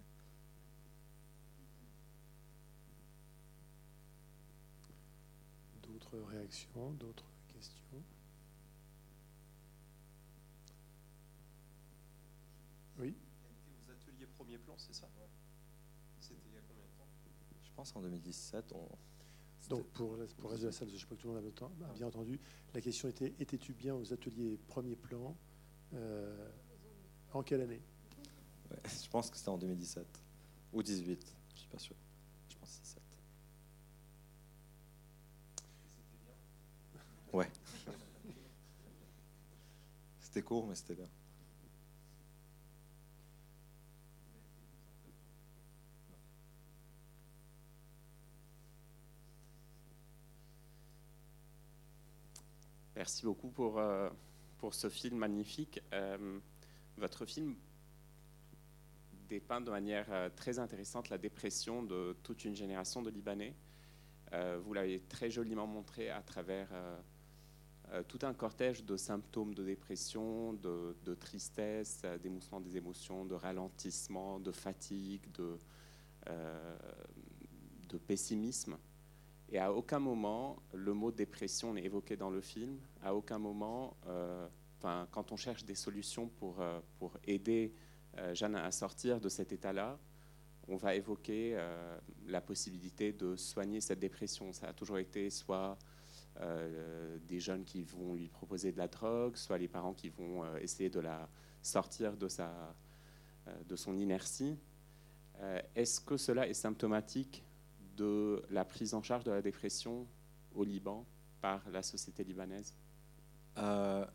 D'autres 5.84 6.18
réactions, 6.32 6.92
d'autres 6.92 7.26
questions 7.48 8.04
Oui 13.00 13.16
aux 13.88 13.92
ateliers 13.92 14.28
premier 14.50 14.58
plan, 14.58 14.74
c'est 14.78 14.94
ça? 14.94 15.08
C'était 16.20 16.42
il 16.48 16.54
y 16.56 16.58
a 16.58 16.62
combien 16.68 16.84
de 16.84 16.98
temps? 16.98 17.08
Je 17.64 17.72
pense 17.76 17.96
en 17.96 18.02
2017. 18.02 18.74
On... 18.74 18.90
Donc 19.70 19.86
pour, 19.90 20.18
pour 20.38 20.50
le 20.50 20.50
reste 20.50 20.62
de 20.62 20.68
la 20.68 20.72
salle, 20.72 20.90
je 20.90 20.96
ne 20.96 21.00
sais 21.00 21.06
pas 21.06 21.16
que 21.16 21.22
tout 21.22 21.28
le 21.28 21.36
monde 21.36 21.54
a 21.84 21.94
bien 21.94 22.08
entendu, 22.08 22.40
la 22.74 22.82
question 22.82 23.08
était 23.08 23.36
étais-tu 23.40 23.74
bien 23.74 23.94
aux 23.94 24.12
ateliers 24.12 24.58
premier 24.68 24.96
plan 24.96 25.36
euh, 25.94 26.50
En 27.34 27.44
quelle 27.44 27.62
année? 27.62 27.82
Je 29.04 29.10
pense 29.10 29.30
que 29.30 29.38
c'était 29.38 29.50
en 29.50 29.60
2017 29.60 30.08
ou 30.74 30.82
18, 30.82 31.36
je 31.50 31.54
ne 31.54 31.60
suis 31.60 31.68
pas 31.68 31.80
sûr. 31.80 31.96
Ouais. 37.32 37.52
C'était 40.20 40.42
court, 40.42 40.66
mais 40.68 40.76
c'était 40.76 40.96
bien. 40.96 41.08
Merci 53.00 53.24
beaucoup 53.24 53.48
pour, 53.48 53.80
euh, 53.80 54.10
pour 54.58 54.74
ce 54.74 54.90
film 54.90 55.20
magnifique. 55.20 55.82
Euh, 55.94 56.38
votre 56.98 57.26
film 57.26 57.56
dépeint 59.30 59.62
de 59.62 59.72
manière 59.72 60.08
euh, 60.12 60.30
très 60.36 60.60
intéressante 60.60 61.08
la 61.08 61.18
dépression 61.18 61.82
de 61.82 62.18
toute 62.24 62.44
une 62.44 62.58
génération 62.58 63.02
de 63.02 63.10
Libanais. 63.10 63.56
vous 64.34 64.74
l'avez 64.74 65.00
très 65.00 65.32
joliment 65.32 65.66
montré 65.66 66.10
à 66.10 66.22
travers 66.22 66.68
tout 68.10 68.20
un 68.24 68.34
cortège 68.34 68.84
de 68.84 68.98
symptômes 68.98 69.54
de 69.54 69.64
dépression, 69.64 70.52
de, 70.52 71.16
tristesse, 71.22 72.02
euh, 72.04 72.18
d'émoussement 72.18 72.60
des 72.60 72.76
émotions, 72.76 73.24
de 73.24 73.34
ralentissement, 73.34 74.42
de 74.42 74.52
fatigue, 74.52 75.24
de, 75.32 75.58
de 77.88 77.98
pessimisme. 77.98 78.78
Et 79.52 79.58
à 79.58 79.74
aucun 79.74 80.00
moment, 80.00 80.62
le 80.74 80.94
mot 80.94 81.12
dépression 81.12 81.74
n'est 81.74 81.84
évoqué 81.84 82.16
dans 82.16 82.30
le 82.30 82.42
film. 82.42 82.78
À 83.02 83.16
aucun 83.16 83.40
moment, 83.40 83.98
enfin, 84.78 85.08
quand 85.12 85.32
on 85.32 85.38
cherche 85.38 85.66
des 85.66 85.76
solutions 85.76 86.28
pour, 86.28 86.64
pour 87.00 87.18
aider 87.24 87.74
Jeanne 88.34 88.56
à 88.56 88.72
sortir 88.72 89.20
de 89.20 89.28
cet 89.28 89.52
état-là, 89.52 89.98
on 90.68 90.76
va 90.76 90.94
évoquer 90.94 91.58
la 92.28 92.42
possibilité 92.42 93.12
de 93.12 93.36
soigner 93.36 93.82
cette 93.82 94.00
dépression. 94.00 94.54
Ça 94.54 94.68
a 94.68 94.74
toujours 94.74 95.00
été 95.00 95.32
soit 95.32 95.80
euh, 96.42 97.18
des 97.28 97.42
jeunes 97.42 97.66
qui 97.66 97.84
vont 97.84 98.14
lui 98.14 98.30
proposer 98.30 98.72
de 98.72 98.78
la 98.78 98.88
drogue, 98.88 99.36
soit 99.36 99.58
les 99.58 99.68
parents 99.68 99.94
qui 99.94 100.08
vont 100.08 100.46
euh, 100.46 100.58
essayer 100.60 100.90
de 100.90 101.02
la 101.02 101.28
sortir 101.62 102.16
de, 102.16 102.30
sa, 102.30 102.50
euh, 103.48 103.64
de 103.68 103.76
son 103.76 103.98
inertie. 103.98 104.58
Est-ce 105.74 106.02
que 106.02 106.18
cela 106.18 106.50
est 106.50 106.54
symptomatique? 106.54 107.46
De 108.00 108.42
la 108.50 108.66
prise 108.66 108.94
en 108.94 109.04
charge 109.04 109.24
de 109.24 109.32
la 109.32 109.42
dépression 109.42 110.08
au 110.56 110.64
Liban 110.64 111.06
par 111.42 111.62
la 111.70 111.84
société 111.84 112.24
libanaise 112.24 112.74
En 113.60 114.06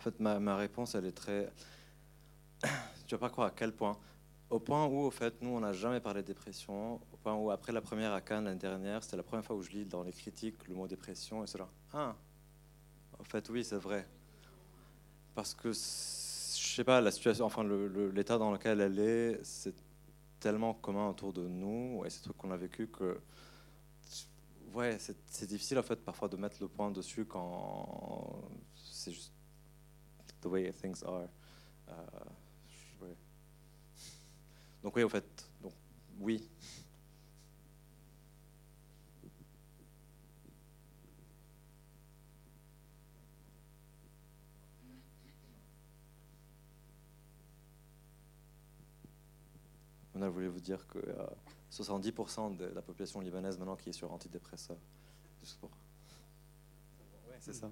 fait, 0.00 0.20
ma, 0.20 0.38
ma, 0.38 0.56
réponse, 0.56 0.94
elle 0.94 1.06
est 1.06 1.16
très... 1.16 1.50
Ne 2.62 3.16
vas 3.16 3.18
pas 3.18 3.30
croire 3.30 3.48
à 3.48 3.50
quel 3.50 3.72
point. 3.72 3.98
Au 4.50 4.60
point 4.60 4.86
où, 4.86 4.98
au 5.00 5.10
fait, 5.10 5.40
nous, 5.40 5.48
on 5.48 5.60
n'a 5.60 5.72
jamais 5.72 5.98
parlé 5.98 6.20
de 6.22 6.26
dépression. 6.26 6.96
Au 7.12 7.16
point 7.22 7.34
où, 7.34 7.50
après 7.50 7.72
la 7.72 7.80
première 7.80 8.12
à 8.12 8.20
Cannes 8.20 8.44
l'année 8.44 8.58
dernière, 8.58 9.02
c'était 9.02 9.16
la 9.16 9.22
première 9.22 9.44
fois 9.44 9.56
où 9.56 9.62
je 9.62 9.70
lis 9.70 9.86
dans 9.86 10.02
les 10.02 10.12
critiques 10.12 10.68
le 10.68 10.74
mot 10.74 10.86
dépression. 10.86 11.42
Et 11.42 11.46
c'est 11.46 11.58
là, 11.58 11.68
ah, 11.94 12.14
en 13.18 13.24
fait, 13.24 13.48
oui, 13.48 13.64
c'est 13.64 13.78
vrai. 13.78 14.06
Parce 15.34 15.54
que, 15.54 15.72
je 15.72 15.74
sais 15.74 16.84
pas, 16.84 17.00
la 17.00 17.10
situation, 17.10 17.46
enfin, 17.46 17.64
l'état 18.12 18.36
dans 18.36 18.52
lequel 18.52 18.80
elle 18.80 18.98
est, 18.98 19.40
tellement 20.40 20.74
commun 20.74 21.08
autour 21.08 21.32
de 21.32 21.46
nous 21.46 22.02
et 22.04 22.10
ces 22.10 22.22
trucs 22.22 22.36
qu'on 22.36 22.50
a 22.50 22.56
vécu 22.56 22.88
que 22.88 23.20
ouais, 24.74 24.98
c'est 24.98 25.46
difficile 25.46 25.78
en 25.78 25.82
fait 25.82 25.96
parfois 26.04 26.28
de 26.28 26.36
mettre 26.36 26.56
le 26.60 26.68
point 26.68 26.90
dessus 26.90 27.24
quand 27.24 28.42
c'est 28.74 29.12
juste 29.12 29.32
the 30.40 30.46
way 30.46 30.72
things 30.72 31.02
are. 31.04 31.28
Euh. 31.88 31.94
Donc 34.82 34.96
oui, 34.96 35.04
en 35.04 35.08
fait, 35.08 35.50
donc 35.60 35.72
oui. 36.20 36.48
On 50.20 50.30
voulait 50.30 50.48
vous 50.48 50.60
dire 50.60 50.86
que 50.88 50.98
70% 51.70 52.56
de 52.56 52.66
la 52.66 52.82
population 52.82 53.20
libanaise 53.20 53.58
maintenant 53.58 53.76
qui 53.76 53.90
est 53.90 53.92
sur 53.92 54.12
antidépresseurs. 54.12 54.78
Juste 55.40 55.58
pour... 55.58 55.70
Ouais, 57.28 57.36
c'est 57.40 57.52
ça. 57.52 57.70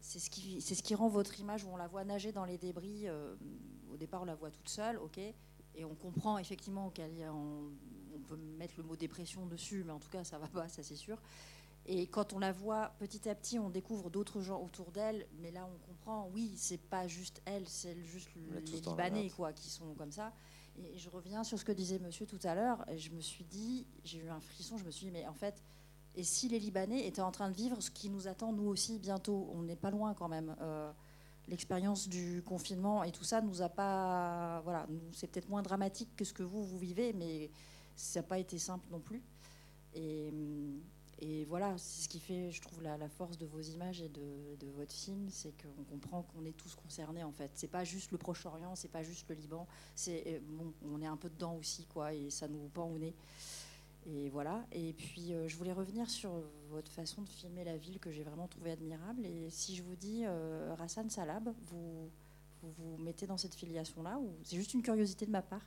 C'est 0.00 0.18
ce, 0.20 0.30
qui, 0.30 0.60
c'est 0.60 0.76
ce 0.76 0.82
qui 0.82 0.94
rend 0.94 1.08
votre 1.08 1.40
image 1.40 1.64
où 1.64 1.68
on 1.68 1.76
la 1.76 1.88
voit 1.88 2.04
nager 2.04 2.30
dans 2.30 2.44
les 2.44 2.56
débris. 2.56 3.08
Euh, 3.08 3.34
au 3.92 3.96
départ, 3.96 4.22
on 4.22 4.24
la 4.24 4.36
voit 4.36 4.50
toute 4.50 4.68
seule, 4.68 4.96
ok, 4.98 5.18
et 5.18 5.84
on 5.84 5.94
comprend 5.96 6.38
effectivement 6.38 6.90
qu'elle 6.90 7.18
est 7.18 7.28
en 7.28 7.70
peut 8.24 8.36
mettre 8.58 8.74
le 8.76 8.82
mot 8.82 8.96
dépression 8.96 9.46
dessus, 9.46 9.84
mais 9.84 9.92
en 9.92 10.00
tout 10.00 10.10
cas, 10.10 10.24
ça 10.24 10.38
va 10.38 10.48
pas, 10.48 10.68
ça 10.68 10.82
c'est 10.82 10.96
sûr. 10.96 11.20
Et 11.86 12.06
quand 12.06 12.32
on 12.32 12.38
la 12.38 12.52
voit 12.52 12.94
petit 12.98 13.28
à 13.28 13.34
petit, 13.34 13.58
on 13.58 13.68
découvre 13.68 14.10
d'autres 14.10 14.40
gens 14.40 14.60
autour 14.62 14.90
d'elle, 14.90 15.26
mais 15.40 15.50
là 15.50 15.68
on 15.70 15.86
comprend, 15.86 16.30
oui, 16.32 16.54
c'est 16.56 16.80
pas 16.80 17.06
juste 17.06 17.42
elle, 17.44 17.68
c'est 17.68 17.96
juste 18.04 18.30
les 18.34 18.60
Libanais 18.80 19.30
quoi, 19.30 19.52
qui 19.52 19.68
sont 19.68 19.94
comme 19.94 20.12
ça. 20.12 20.32
Et 20.78 20.96
je 20.96 21.10
reviens 21.10 21.44
sur 21.44 21.58
ce 21.58 21.64
que 21.64 21.72
disait 21.72 21.98
monsieur 21.98 22.26
tout 22.26 22.40
à 22.42 22.54
l'heure, 22.54 22.88
et 22.88 22.98
je 22.98 23.10
me 23.10 23.20
suis 23.20 23.44
dit, 23.44 23.86
j'ai 24.02 24.18
eu 24.18 24.28
un 24.28 24.40
frisson, 24.40 24.78
je 24.78 24.84
me 24.84 24.90
suis 24.90 25.06
dit, 25.06 25.12
mais 25.12 25.26
en 25.26 25.34
fait, 25.34 25.62
et 26.16 26.24
si 26.24 26.48
les 26.48 26.58
Libanais 26.58 27.06
étaient 27.06 27.20
en 27.20 27.32
train 27.32 27.50
de 27.50 27.54
vivre 27.54 27.80
ce 27.80 27.90
qui 27.90 28.08
nous 28.08 28.28
attend 28.28 28.52
nous 28.52 28.66
aussi 28.68 28.98
bientôt, 28.98 29.50
on 29.52 29.62
n'est 29.62 29.76
pas 29.76 29.90
loin 29.90 30.14
quand 30.14 30.28
même. 30.28 30.56
Euh, 30.60 30.90
l'expérience 31.48 32.08
du 32.08 32.42
confinement 32.46 33.04
et 33.04 33.12
tout 33.12 33.24
ça 33.24 33.42
nous 33.42 33.60
a 33.60 33.68
pas, 33.68 34.60
voilà, 34.64 34.86
c'est 35.12 35.26
peut-être 35.26 35.48
moins 35.48 35.62
dramatique 35.62 36.08
que 36.16 36.24
ce 36.24 36.32
que 36.32 36.42
vous 36.42 36.62
vous 36.62 36.78
vivez, 36.78 37.12
mais 37.12 37.50
ça 37.96 38.20
n'a 38.20 38.26
pas 38.26 38.38
été 38.38 38.58
simple 38.58 38.86
non 38.90 39.00
plus. 39.00 39.22
Et, 39.94 41.44
voilà, 41.48 41.74
c'est 41.78 42.02
ce 42.02 42.08
qui 42.08 42.18
fait, 42.18 42.50
je 42.50 42.60
trouve, 42.60 42.82
la, 42.82 43.08
force 43.08 43.38
de 43.38 43.46
vos 43.46 43.60
images 43.60 44.02
et 44.02 44.08
de, 44.08 44.56
de 44.58 44.66
votre 44.72 44.92
film, 44.92 45.28
c'est 45.30 45.52
qu'on 45.62 45.84
comprend 45.84 46.22
qu'on 46.22 46.44
est 46.44 46.56
tous 46.56 46.74
concernés 46.74 47.24
en 47.24 47.32
fait. 47.32 47.50
C'est 47.54 47.68
pas 47.68 47.84
juste 47.84 48.10
le 48.10 48.18
Proche-Orient, 48.18 48.74
c'est 48.74 48.88
pas 48.88 49.02
juste 49.02 49.28
le 49.28 49.34
Liban, 49.34 49.66
c'est 49.94 50.24
euh, 50.26 50.40
bon, 50.42 50.72
on 50.92 51.00
est 51.00 51.06
un 51.06 51.16
peu 51.16 51.30
dedans 51.30 51.56
aussi, 51.56 51.86
quoi, 51.86 52.12
et 52.12 52.30
ça 52.30 52.48
nous 52.48 52.68
pend 52.68 52.86
au 52.90 52.98
nez. 52.98 53.14
Et 54.06 54.28
voilà. 54.28 54.66
Et 54.72 54.92
puis, 54.92 55.32
euh, 55.32 55.48
je 55.48 55.56
voulais 55.56 55.72
revenir 55.72 56.10
sur 56.10 56.30
votre 56.70 56.90
façon 56.90 57.22
de 57.22 57.28
filmer 57.28 57.64
la 57.64 57.76
ville 57.76 57.98
que 57.98 58.10
j'ai 58.10 58.22
vraiment 58.22 58.48
trouvé 58.48 58.72
admirable. 58.72 59.24
Et 59.24 59.48
si 59.50 59.74
je 59.76 59.82
vous 59.82 59.96
dis 59.96 60.22
euh, 60.24 60.74
Rassan 60.76 61.08
Salab, 61.08 61.54
vous, 61.66 62.10
vous 62.62 62.70
vous 62.72 62.96
mettez 62.98 63.26
dans 63.26 63.38
cette 63.38 63.54
filiation-là, 63.54 64.18
ou 64.18 64.34
c'est 64.42 64.56
juste 64.56 64.74
une 64.74 64.82
curiosité 64.82 65.24
de 65.24 65.30
ma 65.30 65.42
part 65.42 65.64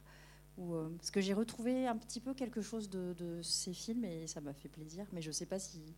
euh, 0.60 0.90
parce 0.98 1.12
que 1.12 1.22
j'ai 1.22 1.34
retrouvé 1.34 1.88
un 1.88 1.98
petit 1.98 2.20
peu 2.20 2.34
quelque 2.34 2.62
chose 2.62 2.90
de, 2.90 3.42
ces 3.44 3.74
films 3.74 4.06
et 4.06 4.28
ça 4.28 4.42
m'a 4.42 4.54
fait 4.54 4.70
plaisir, 4.70 5.06
mais 5.12 5.22
je 5.22 5.28
ne 5.28 5.34
sais 5.34 5.46
pas 5.46 5.60
si. 5.60 5.96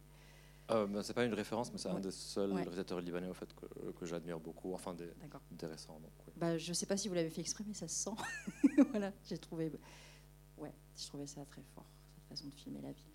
Euh, 0.71 0.85
ben, 0.85 1.01
c'est 1.01 1.13
pas 1.13 1.25
une 1.25 1.33
référence, 1.33 1.71
mais 1.71 1.79
c'est 1.79 1.89
un 1.89 1.99
des 1.99 2.11
seuls 2.11 2.53
réalisateurs 2.53 3.01
libanais 3.01 3.29
au 3.29 3.33
fait, 3.33 3.51
que, 3.55 3.91
que 3.91 4.05
j'admire 4.05 4.39
beaucoup, 4.39 4.73
enfin 4.73 4.93
des, 4.93 5.09
des 5.51 5.65
récents. 5.65 5.99
Donc, 5.99 6.11
bah, 6.35 6.57
je 6.57 6.69
ne 6.69 6.73
sais 6.73 6.85
pas 6.85 6.97
si 6.97 7.07
vous 7.07 7.15
l'avez 7.15 7.29
fait 7.29 7.41
exprimer, 7.41 7.73
ça 7.73 7.87
se 7.87 7.95
sent. 7.95 8.15
voilà, 8.91 9.11
j'ai 9.23 9.37
trouvé, 9.37 9.71
ouais, 10.57 10.73
je 10.95 11.07
trouvais 11.07 11.25
ça 11.25 11.43
très 11.45 11.63
fort, 11.73 11.87
cette 12.13 12.25
façon 12.25 12.47
de 12.49 12.53
filmer 12.53 12.81
la 12.81 12.91
ville. 12.91 13.05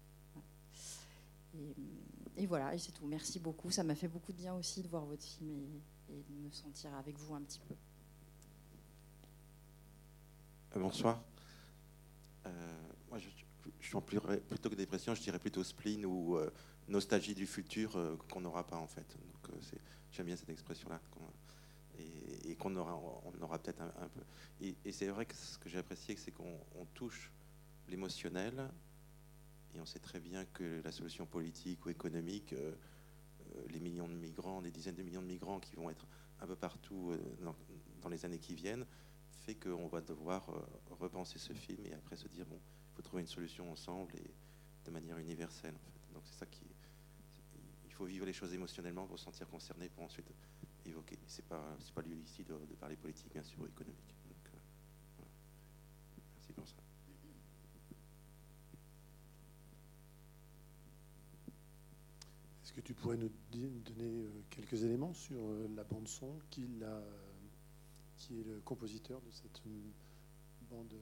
Et, 1.56 2.42
et, 2.42 2.46
voilà, 2.46 2.74
et 2.74 2.78
c'est 2.78 2.90
tout. 2.90 3.06
Merci 3.06 3.38
beaucoup. 3.38 3.70
Ça 3.70 3.84
m'a 3.84 3.94
fait 3.94 4.08
beaucoup 4.08 4.32
de 4.32 4.38
bien 4.38 4.54
aussi 4.54 4.82
de 4.82 4.88
voir 4.88 5.04
votre 5.04 5.22
film 5.22 5.50
et, 5.52 6.12
et 6.12 6.22
de 6.28 6.34
me 6.34 6.50
sentir 6.50 6.92
avec 6.94 7.16
vous 7.18 7.34
un 7.34 7.42
petit 7.42 7.60
peu. 7.60 7.74
Euh, 10.76 10.80
bonsoir. 10.80 11.20
Euh, 12.46 12.50
moi, 13.08 13.18
je, 13.18 13.28
suis 13.28 13.96
plutôt 14.48 14.70
que 14.70 14.74
dépression, 14.74 15.14
je 15.14 15.22
dirais 15.22 15.38
plutôt 15.38 15.64
spleen 15.64 16.04
ou 16.04 16.36
euh, 16.36 16.50
nostalgie 16.88 17.34
du 17.34 17.46
futur 17.46 17.98
qu'on 18.30 18.40
n'aura 18.40 18.66
pas 18.66 18.76
en 18.76 18.86
fait. 18.86 19.16
Donc, 19.16 19.56
j'aime 20.10 20.26
bien 20.26 20.36
cette 20.36 20.50
expression-là. 20.50 21.00
Et, 21.98 22.56
qu'on 22.56 22.74
aura, 22.76 22.94
on 22.96 23.42
aura 23.42 23.58
peut-être 23.58 23.80
un, 23.80 24.08
peu. 24.08 24.20
Et, 24.60 24.92
c'est 24.92 25.08
vrai 25.08 25.26
que 25.26 25.34
ce 25.34 25.58
que 25.58 25.68
j'ai 25.68 25.78
apprécié, 25.78 26.16
c'est 26.16 26.30
qu'on 26.30 26.86
touche 26.94 27.30
l'émotionnel, 27.88 28.70
et 29.74 29.80
on 29.80 29.86
sait 29.86 29.98
très 29.98 30.20
bien 30.20 30.44
que 30.44 30.80
la 30.84 30.92
solution 30.92 31.26
politique 31.26 31.84
ou 31.86 31.90
économique, 31.90 32.54
les 33.68 33.80
millions 33.80 34.08
de 34.08 34.14
migrants, 34.14 34.62
des 34.62 34.70
dizaines 34.70 34.94
de 34.94 35.02
millions 35.02 35.22
de 35.22 35.26
migrants 35.26 35.60
qui 35.60 35.74
vont 35.76 35.90
être 35.90 36.06
un 36.40 36.46
peu 36.46 36.56
partout 36.56 37.12
dans 38.02 38.08
les 38.08 38.24
années 38.24 38.38
qui 38.38 38.54
viennent, 38.54 38.86
fait 39.44 39.54
qu'on 39.54 39.86
va 39.88 40.00
devoir 40.00 40.48
euh, 40.48 40.94
repenser 40.98 41.38
ce 41.38 41.52
film 41.52 41.84
et 41.86 41.92
après 41.92 42.16
se 42.16 42.26
dire 42.28 42.46
bon, 42.46 42.56
il 42.56 42.96
faut 42.96 43.02
trouver 43.02 43.22
une 43.22 43.28
solution 43.28 43.70
ensemble 43.70 44.16
et 44.16 44.30
de 44.86 44.90
manière 44.90 45.18
universelle. 45.18 45.74
En 45.74 45.78
fait. 45.78 46.14
Donc 46.14 46.22
c'est 46.24 46.38
ça 46.38 46.46
qui, 46.46 46.64
il 47.84 47.92
faut 47.92 48.06
vivre 48.06 48.24
les 48.24 48.32
choses 48.32 48.54
émotionnellement 48.54 49.06
pour 49.06 49.18
se 49.18 49.24
sentir 49.24 49.48
concerné 49.48 49.88
pour 49.90 50.04
ensuite 50.04 50.26
évoquer. 50.86 51.18
C'est 51.26 51.46
pas, 51.46 51.76
c'est 51.80 51.92
pas 51.92 52.02
lieu 52.02 52.16
ici 52.16 52.42
de, 52.42 52.54
parler 52.80 52.96
politique 52.96 53.30
bien 53.32 53.42
sûr 53.42 53.66
économique. 53.66 54.14
Donc, 54.26 54.54
euh, 54.54 55.24
Merci 56.36 56.52
pour 56.54 56.66
ça. 56.66 56.76
Est-ce 62.62 62.72
que 62.72 62.80
tu 62.80 62.94
pourrais 62.94 63.18
nous 63.18 63.30
donner 63.52 64.24
euh, 64.24 64.42
quelques 64.48 64.82
éléments 64.84 65.12
sur 65.12 65.38
la 65.76 65.84
bande 65.84 66.08
son 66.08 66.38
qui 66.50 66.66
l'a 66.80 67.02
qui 68.24 68.40
est 68.40 68.44
le 68.44 68.60
compositeur 68.64 69.20
de 69.20 69.30
cette 69.30 69.60
bande 70.70 70.94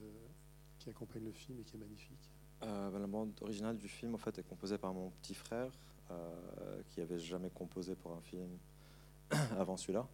qui 0.78 0.90
accompagne 0.90 1.24
le 1.24 1.32
film 1.32 1.60
et 1.60 1.62
qui 1.62 1.76
est 1.76 1.78
magnifique. 1.78 2.30
Euh, 2.64 2.90
bah, 2.90 2.98
la 2.98 3.06
bande 3.06 3.32
originale 3.40 3.76
du 3.76 3.88
film 3.88 4.14
en 4.14 4.18
fait 4.18 4.38
est 4.38 4.42
composée 4.42 4.78
par 4.78 4.92
mon 4.92 5.10
petit 5.10 5.34
frère 5.34 5.70
euh, 6.10 6.82
qui 6.88 7.00
avait 7.00 7.18
jamais 7.18 7.50
composé 7.50 7.94
pour 7.94 8.12
un 8.12 8.20
film 8.20 8.58
avant 9.58 9.76
celui-là. 9.76 10.08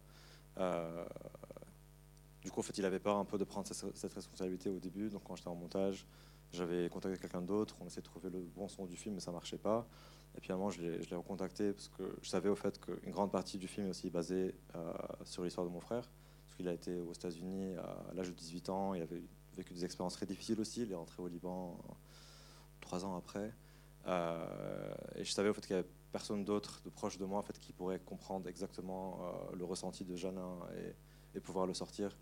Euh, 0.59 1.05
du 2.43 2.51
coup, 2.51 2.59
en 2.59 2.63
fait, 2.63 2.77
il 2.77 2.85
avait 2.85 2.99
peur 2.99 3.17
un 3.17 3.25
peu 3.25 3.37
de 3.37 3.43
prendre 3.43 3.67
cette 3.67 4.13
responsabilité 4.13 4.69
au 4.69 4.79
début. 4.79 5.09
Donc, 5.09 5.23
quand 5.23 5.35
j'étais 5.35 5.49
en 5.49 5.55
montage, 5.55 6.05
j'avais 6.53 6.89
contacté 6.89 7.19
quelqu'un 7.19 7.41
d'autre. 7.41 7.75
On 7.81 7.87
essayait 7.87 8.01
de 8.01 8.07
trouver 8.07 8.29
le 8.29 8.39
bon 8.39 8.67
son 8.69 8.85
du 8.85 8.95
film, 8.95 9.15
mais 9.15 9.21
ça 9.21 9.31
marchait 9.31 9.57
pas. 9.57 9.87
Et 10.35 10.37
puis, 10.37 10.45
finalement, 10.45 10.69
je 10.69 10.81
l'ai 10.81 11.15
recontacté 11.15 11.73
parce 11.73 11.89
que 11.89 12.15
je 12.21 12.29
savais 12.29 12.49
au 12.49 12.55
fait 12.55 12.79
qu'une 12.79 13.11
grande 13.11 13.31
partie 13.31 13.57
du 13.57 13.67
film 13.67 13.87
est 13.87 13.89
aussi 13.89 14.09
basée 14.09 14.55
sur 15.25 15.43
l'histoire 15.43 15.67
de 15.67 15.71
mon 15.71 15.81
frère. 15.81 16.09
Il 16.59 16.67
a 16.67 16.73
été 16.73 16.99
aux 16.99 17.13
États-Unis 17.13 17.75
à 17.75 18.13
l'âge 18.13 18.29
de 18.29 18.33
18 18.33 18.69
ans. 18.69 18.93
Il 18.93 19.01
avait 19.01 19.21
vécu 19.55 19.73
des 19.73 19.85
expériences 19.85 20.13
très 20.13 20.25
difficiles 20.25 20.59
aussi. 20.59 20.83
Il 20.83 20.91
est 20.91 20.95
rentré 20.95 21.21
au 21.21 21.27
Liban 21.27 21.77
trois 22.79 23.05
ans 23.05 23.15
après. 23.15 23.53
Euh, 24.07 24.93
et 25.15 25.23
je 25.23 25.31
savais 25.31 25.49
au 25.49 25.53
fait 25.53 25.61
qu'il 25.61 25.75
n'y 25.75 25.79
avait 25.79 25.89
personne 26.11 26.43
d'autre 26.43 26.81
de 26.83 26.89
proche 26.89 27.17
de 27.17 27.25
moi 27.25 27.39
en 27.39 27.43
fait, 27.43 27.59
qui 27.59 27.73
pourrait 27.73 27.99
comprendre 27.99 28.47
exactement 28.47 29.19
euh, 29.21 29.55
le 29.55 29.65
ressenti 29.65 30.03
de 30.03 30.15
Janin 30.15 30.57
et, 31.35 31.39
pouvoir 31.41 31.67
le 31.67 31.73
sortir. 31.73 32.17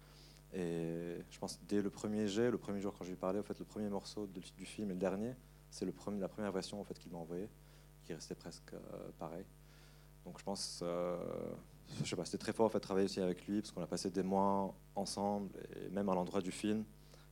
Et 0.54 1.17
je 1.32 1.39
pense 1.39 1.60
dès 1.67 1.82
le 1.82 1.89
premier 1.89 2.28
jet, 2.28 2.52
le 2.52 2.58
premier 2.58 2.80
jour 2.80 2.93
quand 2.93 3.04
je 3.04 3.10
lui 3.10 3.17
parlais, 3.17 3.39
en 3.39 3.43
fait, 3.43 3.58
le 3.58 3.65
premier 3.65 3.89
morceau 3.89 4.28
du 4.28 4.65
film 4.65 4.91
et 4.91 4.93
le 4.93 5.00
dernier, 5.00 5.34
c'est 5.71 5.86
le 5.86 5.93
la 6.19 6.28
première 6.28 6.52
version 6.52 6.80
en 6.80 6.84
fait, 6.84 7.00
qu'il 7.00 7.12
m'a 7.12 7.17
envoyé, 7.17 7.50
qui 8.04 8.13
restait 8.13 8.36
presque 8.36 8.73
euh, 8.73 9.10
pareil. 9.17 9.45
Donc 10.23 10.38
je 10.38 10.43
pense 10.43 10.84
je 12.04 12.10
sais 12.10 12.15
pas, 12.15 12.26
c'était 12.26 12.38
très 12.38 12.54
fort 12.54 12.65
en 12.65 12.69
fait 12.69 12.80
travailler 12.80 13.06
aussi 13.06 13.21
avec 13.21 13.45
lui 13.47 13.62
parce 13.62 13.71
qu'on 13.71 13.82
a 13.82 13.88
passé 13.88 14.10
des 14.10 14.23
mois 14.23 14.76
ensemble 14.95 15.52
et 15.76 15.89
même 15.89 16.10
à 16.10 16.15
l'endroit 16.15 16.41
du 16.41 16.52
film, 16.52 16.84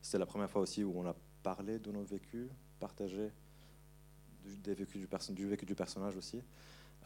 c'était 0.02 0.20
la 0.20 0.26
première 0.26 0.50
fois 0.50 0.62
aussi 0.62 0.84
où 0.84 0.94
on 0.96 1.06
a 1.06 1.16
parlé 1.44 1.80
de 1.80 1.92
nos 1.92 2.04
vécus, 2.04 2.48
partagé 2.80 3.32
du, 4.44 4.58
des 4.58 4.74
vécus 4.74 5.08
du, 5.32 5.48
vécu 5.48 5.66
du 5.66 5.76
personnage 5.76 6.16
aussi. 6.18 6.42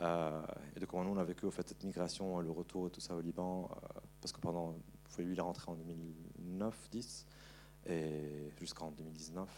Euh, 0.01 0.41
et 0.75 0.79
de 0.79 0.85
comment 0.85 1.03
nous 1.03 1.11
on 1.11 1.17
a 1.17 1.23
vécu 1.25 1.45
au 1.45 1.51
fait 1.51 1.67
cette 1.67 1.83
migration, 1.83 2.39
le 2.39 2.51
retour 2.51 2.87
et 2.87 2.89
tout 2.89 3.01
ça 3.01 3.15
au 3.15 3.21
Liban, 3.21 3.69
euh, 3.71 3.99
parce 4.21 4.31
que 4.31 4.39
pendant, 4.39 4.75
lui 5.17 5.33
il 5.33 5.37
est 5.37 5.41
rentré 5.41 5.69
en 5.69 5.75
2009-10 5.75 7.25
et 7.87 8.51
jusqu'en 8.57 8.91
2019, 8.91 9.49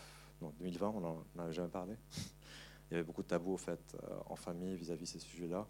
non 0.42 0.52
2020 0.58 0.88
on 0.96 1.00
n'en 1.00 1.26
avait 1.38 1.54
jamais 1.54 1.70
parlé. 1.70 1.96
il 2.90 2.94
y 2.94 2.96
avait 2.96 3.04
beaucoup 3.04 3.22
de 3.22 3.28
tabous 3.28 3.54
au 3.54 3.58
fait 3.58 3.96
euh, 4.04 4.18
en 4.26 4.36
famille 4.36 4.76
vis-à-vis 4.76 5.04
de 5.04 5.10
ces 5.10 5.20
sujets-là. 5.20 5.68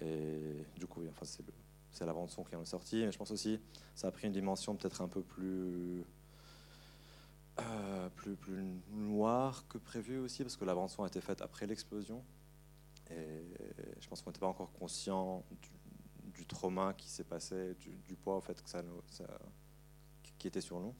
Et 0.00 0.64
du 0.76 0.86
coup, 0.86 1.02
enfin, 1.08 1.24
c'est, 1.24 2.04
la 2.04 2.12
bande 2.12 2.30
son 2.30 2.44
qui 2.44 2.54
en 2.56 2.62
est 2.62 2.66
sortie. 2.66 3.04
Mais 3.04 3.12
je 3.12 3.18
pense 3.18 3.30
aussi 3.30 3.60
ça 3.94 4.08
a 4.08 4.10
pris 4.10 4.26
une 4.26 4.32
dimension 4.32 4.76
peut-être 4.76 5.00
un 5.00 5.08
peu 5.08 5.22
plus, 5.22 6.04
euh, 7.58 8.08
plus, 8.10 8.36
plus 8.36 8.62
noir 8.90 9.66
que 9.68 9.78
prévu 9.78 10.18
aussi, 10.18 10.42
parce 10.42 10.56
que 10.56 10.64
la 10.64 10.74
bande-son 10.74 11.04
a 11.04 11.06
été 11.06 11.20
faite 11.20 11.40
après 11.40 11.66
l'explosion. 11.66 12.22
Et 13.10 13.44
je 14.00 14.08
pense 14.08 14.20
qu'on 14.20 14.30
n'était 14.30 14.40
pas 14.40 14.48
encore 14.48 14.72
conscient 14.72 15.44
du, 16.32 16.44
trauma 16.46 16.92
qui 16.94 17.08
s'est 17.08 17.24
passé, 17.24 17.74
du, 17.74 18.14
poids 18.14 18.36
en 18.36 18.40
fait, 18.40 18.62
que 18.62 18.68
ça, 18.68 18.82
qui 20.38 20.48
était 20.48 20.60
sur 20.60 20.80
nous. 20.80 20.94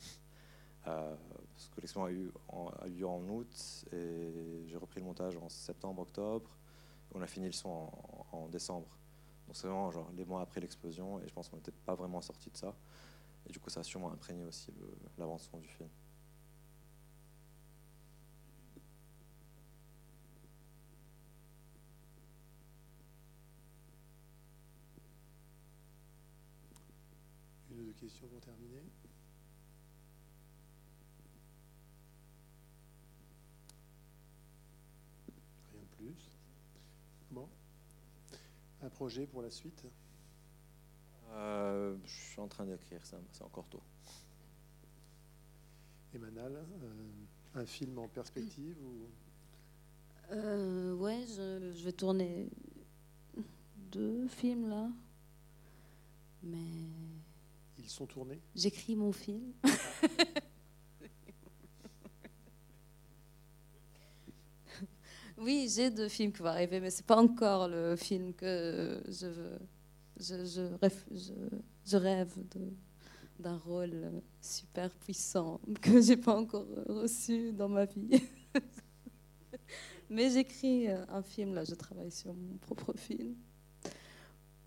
Euh, 0.86 1.16
parce 1.52 1.68
que 1.68 1.80
l'explosion 1.80 2.04
a 2.04 2.12
eu, 2.12 2.32
en, 2.48 2.68
a 2.68 2.86
eu 2.86 2.90
lieu 2.92 3.06
en 3.06 3.28
août 3.28 3.84
et 3.92 4.64
j'ai 4.66 4.76
repris 4.76 5.00
le 5.00 5.06
montage 5.06 5.36
en 5.36 5.48
septembre, 5.48 6.02
octobre. 6.02 6.56
On 7.16 7.22
a 7.22 7.26
fini 7.26 7.46
le 7.46 7.52
son 7.52 7.90
en, 8.30 8.46
décembre. 8.48 8.88
Donc 9.46 9.56
c'est 9.56 9.66
vraiment 9.66 9.90
genre 9.90 10.10
les 10.14 10.26
mois 10.26 10.42
après 10.42 10.60
l'explosion 10.60 11.18
et 11.20 11.26
je 11.26 11.32
pense 11.32 11.48
qu'on 11.48 11.56
n'était 11.56 11.72
pas 11.72 11.94
vraiment 11.94 12.20
sorti 12.20 12.50
de 12.50 12.56
ça. 12.56 12.74
Et 13.48 13.52
du 13.52 13.58
coup, 13.58 13.70
ça 13.70 13.80
a 13.80 13.82
sûrement 13.82 14.12
imprégné 14.12 14.44
aussi 14.44 14.70
l'avance-son 15.16 15.58
du 15.58 15.68
film. 15.68 15.88
Une 27.70 27.80
ou 27.80 27.84
deux 27.84 27.92
questions 27.94 28.26
pour 28.28 28.40
terminer? 28.40 28.82
Rien 35.72 35.80
de 35.80 35.96
plus. 35.96 36.36
Bon. 37.30 37.48
Un 38.96 38.98
projet 38.98 39.26
pour 39.26 39.42
la 39.42 39.50
suite 39.50 39.84
Euh, 41.32 41.98
je 42.06 42.14
suis 42.30 42.40
en 42.40 42.48
train 42.48 42.64
d'écrire 42.64 43.04
ça, 43.04 43.18
c'est 43.30 43.42
encore 43.42 43.68
tôt. 43.68 43.82
Et 46.14 46.18
Manal, 46.18 46.56
euh, 46.56 47.10
un 47.56 47.66
film 47.66 47.98
en 47.98 48.08
perspective 48.08 48.74
ou? 48.82 49.06
Euh, 50.32 50.94
ouais, 50.94 51.26
je, 51.28 51.74
je 51.76 51.84
vais 51.84 51.92
tourner 51.92 52.48
deux 53.90 54.28
films 54.28 54.70
là. 54.70 54.88
Mais 56.42 56.88
ils 57.76 57.90
sont 57.90 58.06
tournés? 58.06 58.40
j'écris 58.54 58.96
mon 58.96 59.12
film. 59.12 59.52
oui, 65.38 65.68
j'ai 65.74 65.90
deux 65.90 66.08
films 66.08 66.32
qui 66.32 66.40
vont 66.40 66.48
arriver, 66.48 66.80
mais 66.80 66.90
c'est 66.90 67.06
pas 67.06 67.16
encore 67.16 67.68
le 67.68 67.96
film 67.96 68.32
que 68.34 69.02
je 69.08 69.26
veux. 69.26 69.58
Je, 70.18 70.46
je 70.46 70.62
rêve, 70.80 71.04
je, 71.10 71.32
je 71.84 71.96
rêve 71.96 72.32
d'un 73.38 73.58
rôle 73.58 74.22
super 74.40 74.90
puissant 74.94 75.60
que 75.82 76.00
j'ai 76.00 76.16
pas 76.16 76.36
encore 76.36 76.66
reçu 76.86 77.52
dans 77.52 77.68
ma 77.68 77.84
vie. 77.84 78.22
Mais 80.08 80.30
j'écris 80.30 80.88
un 80.88 81.22
film, 81.22 81.54
là, 81.54 81.64
je 81.64 81.74
travaille 81.74 82.12
sur 82.12 82.32
mon 82.32 82.56
propre 82.58 82.94
film. 82.96 83.34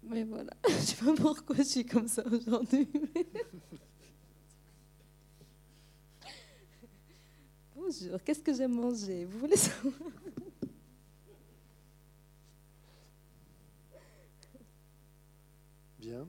Mais 0.03 0.23
voilà, 0.23 0.51
je 0.67 0.73
sais 0.73 0.95
pas 1.03 1.13
pourquoi 1.15 1.55
je 1.58 1.63
suis 1.63 1.86
comme 1.86 2.08
ça 2.08 2.23
aujourd'hui. 2.27 2.88
Bonjour, 7.75 8.21
qu'est-ce 8.23 8.41
que 8.41 8.53
j'aime 8.53 8.73
manger 8.73 9.25
Vous 9.25 9.39
voulez 9.39 9.55
savoir? 9.55 9.93
Bien. 16.10 16.28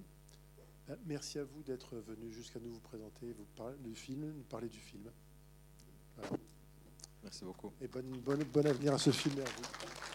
Euh, 0.90 0.96
Merci 1.06 1.38
à 1.38 1.44
vous 1.44 1.62
d'être 1.62 1.96
venu 1.96 2.30
jusqu'à 2.30 2.60
nous 2.60 2.70
vous 2.70 2.80
présenter, 2.80 3.32
vous 3.32 3.46
parler 3.56 3.78
du 3.78 3.94
film, 3.94 4.30
nous 4.30 4.42
parler 4.42 4.68
du 4.68 4.78
film. 4.78 5.10
Voilà. 6.16 6.36
Merci 7.22 7.46
beaucoup. 7.46 7.72
Et 7.80 7.88
bonne, 7.88 8.10
bonne, 8.20 8.44
bon 8.44 8.66
avenir 8.66 8.92
à 8.92 8.98
ce 8.98 9.10
film 9.10 9.38
et 9.38 9.40
à 9.40 9.44
vous. 9.46 10.09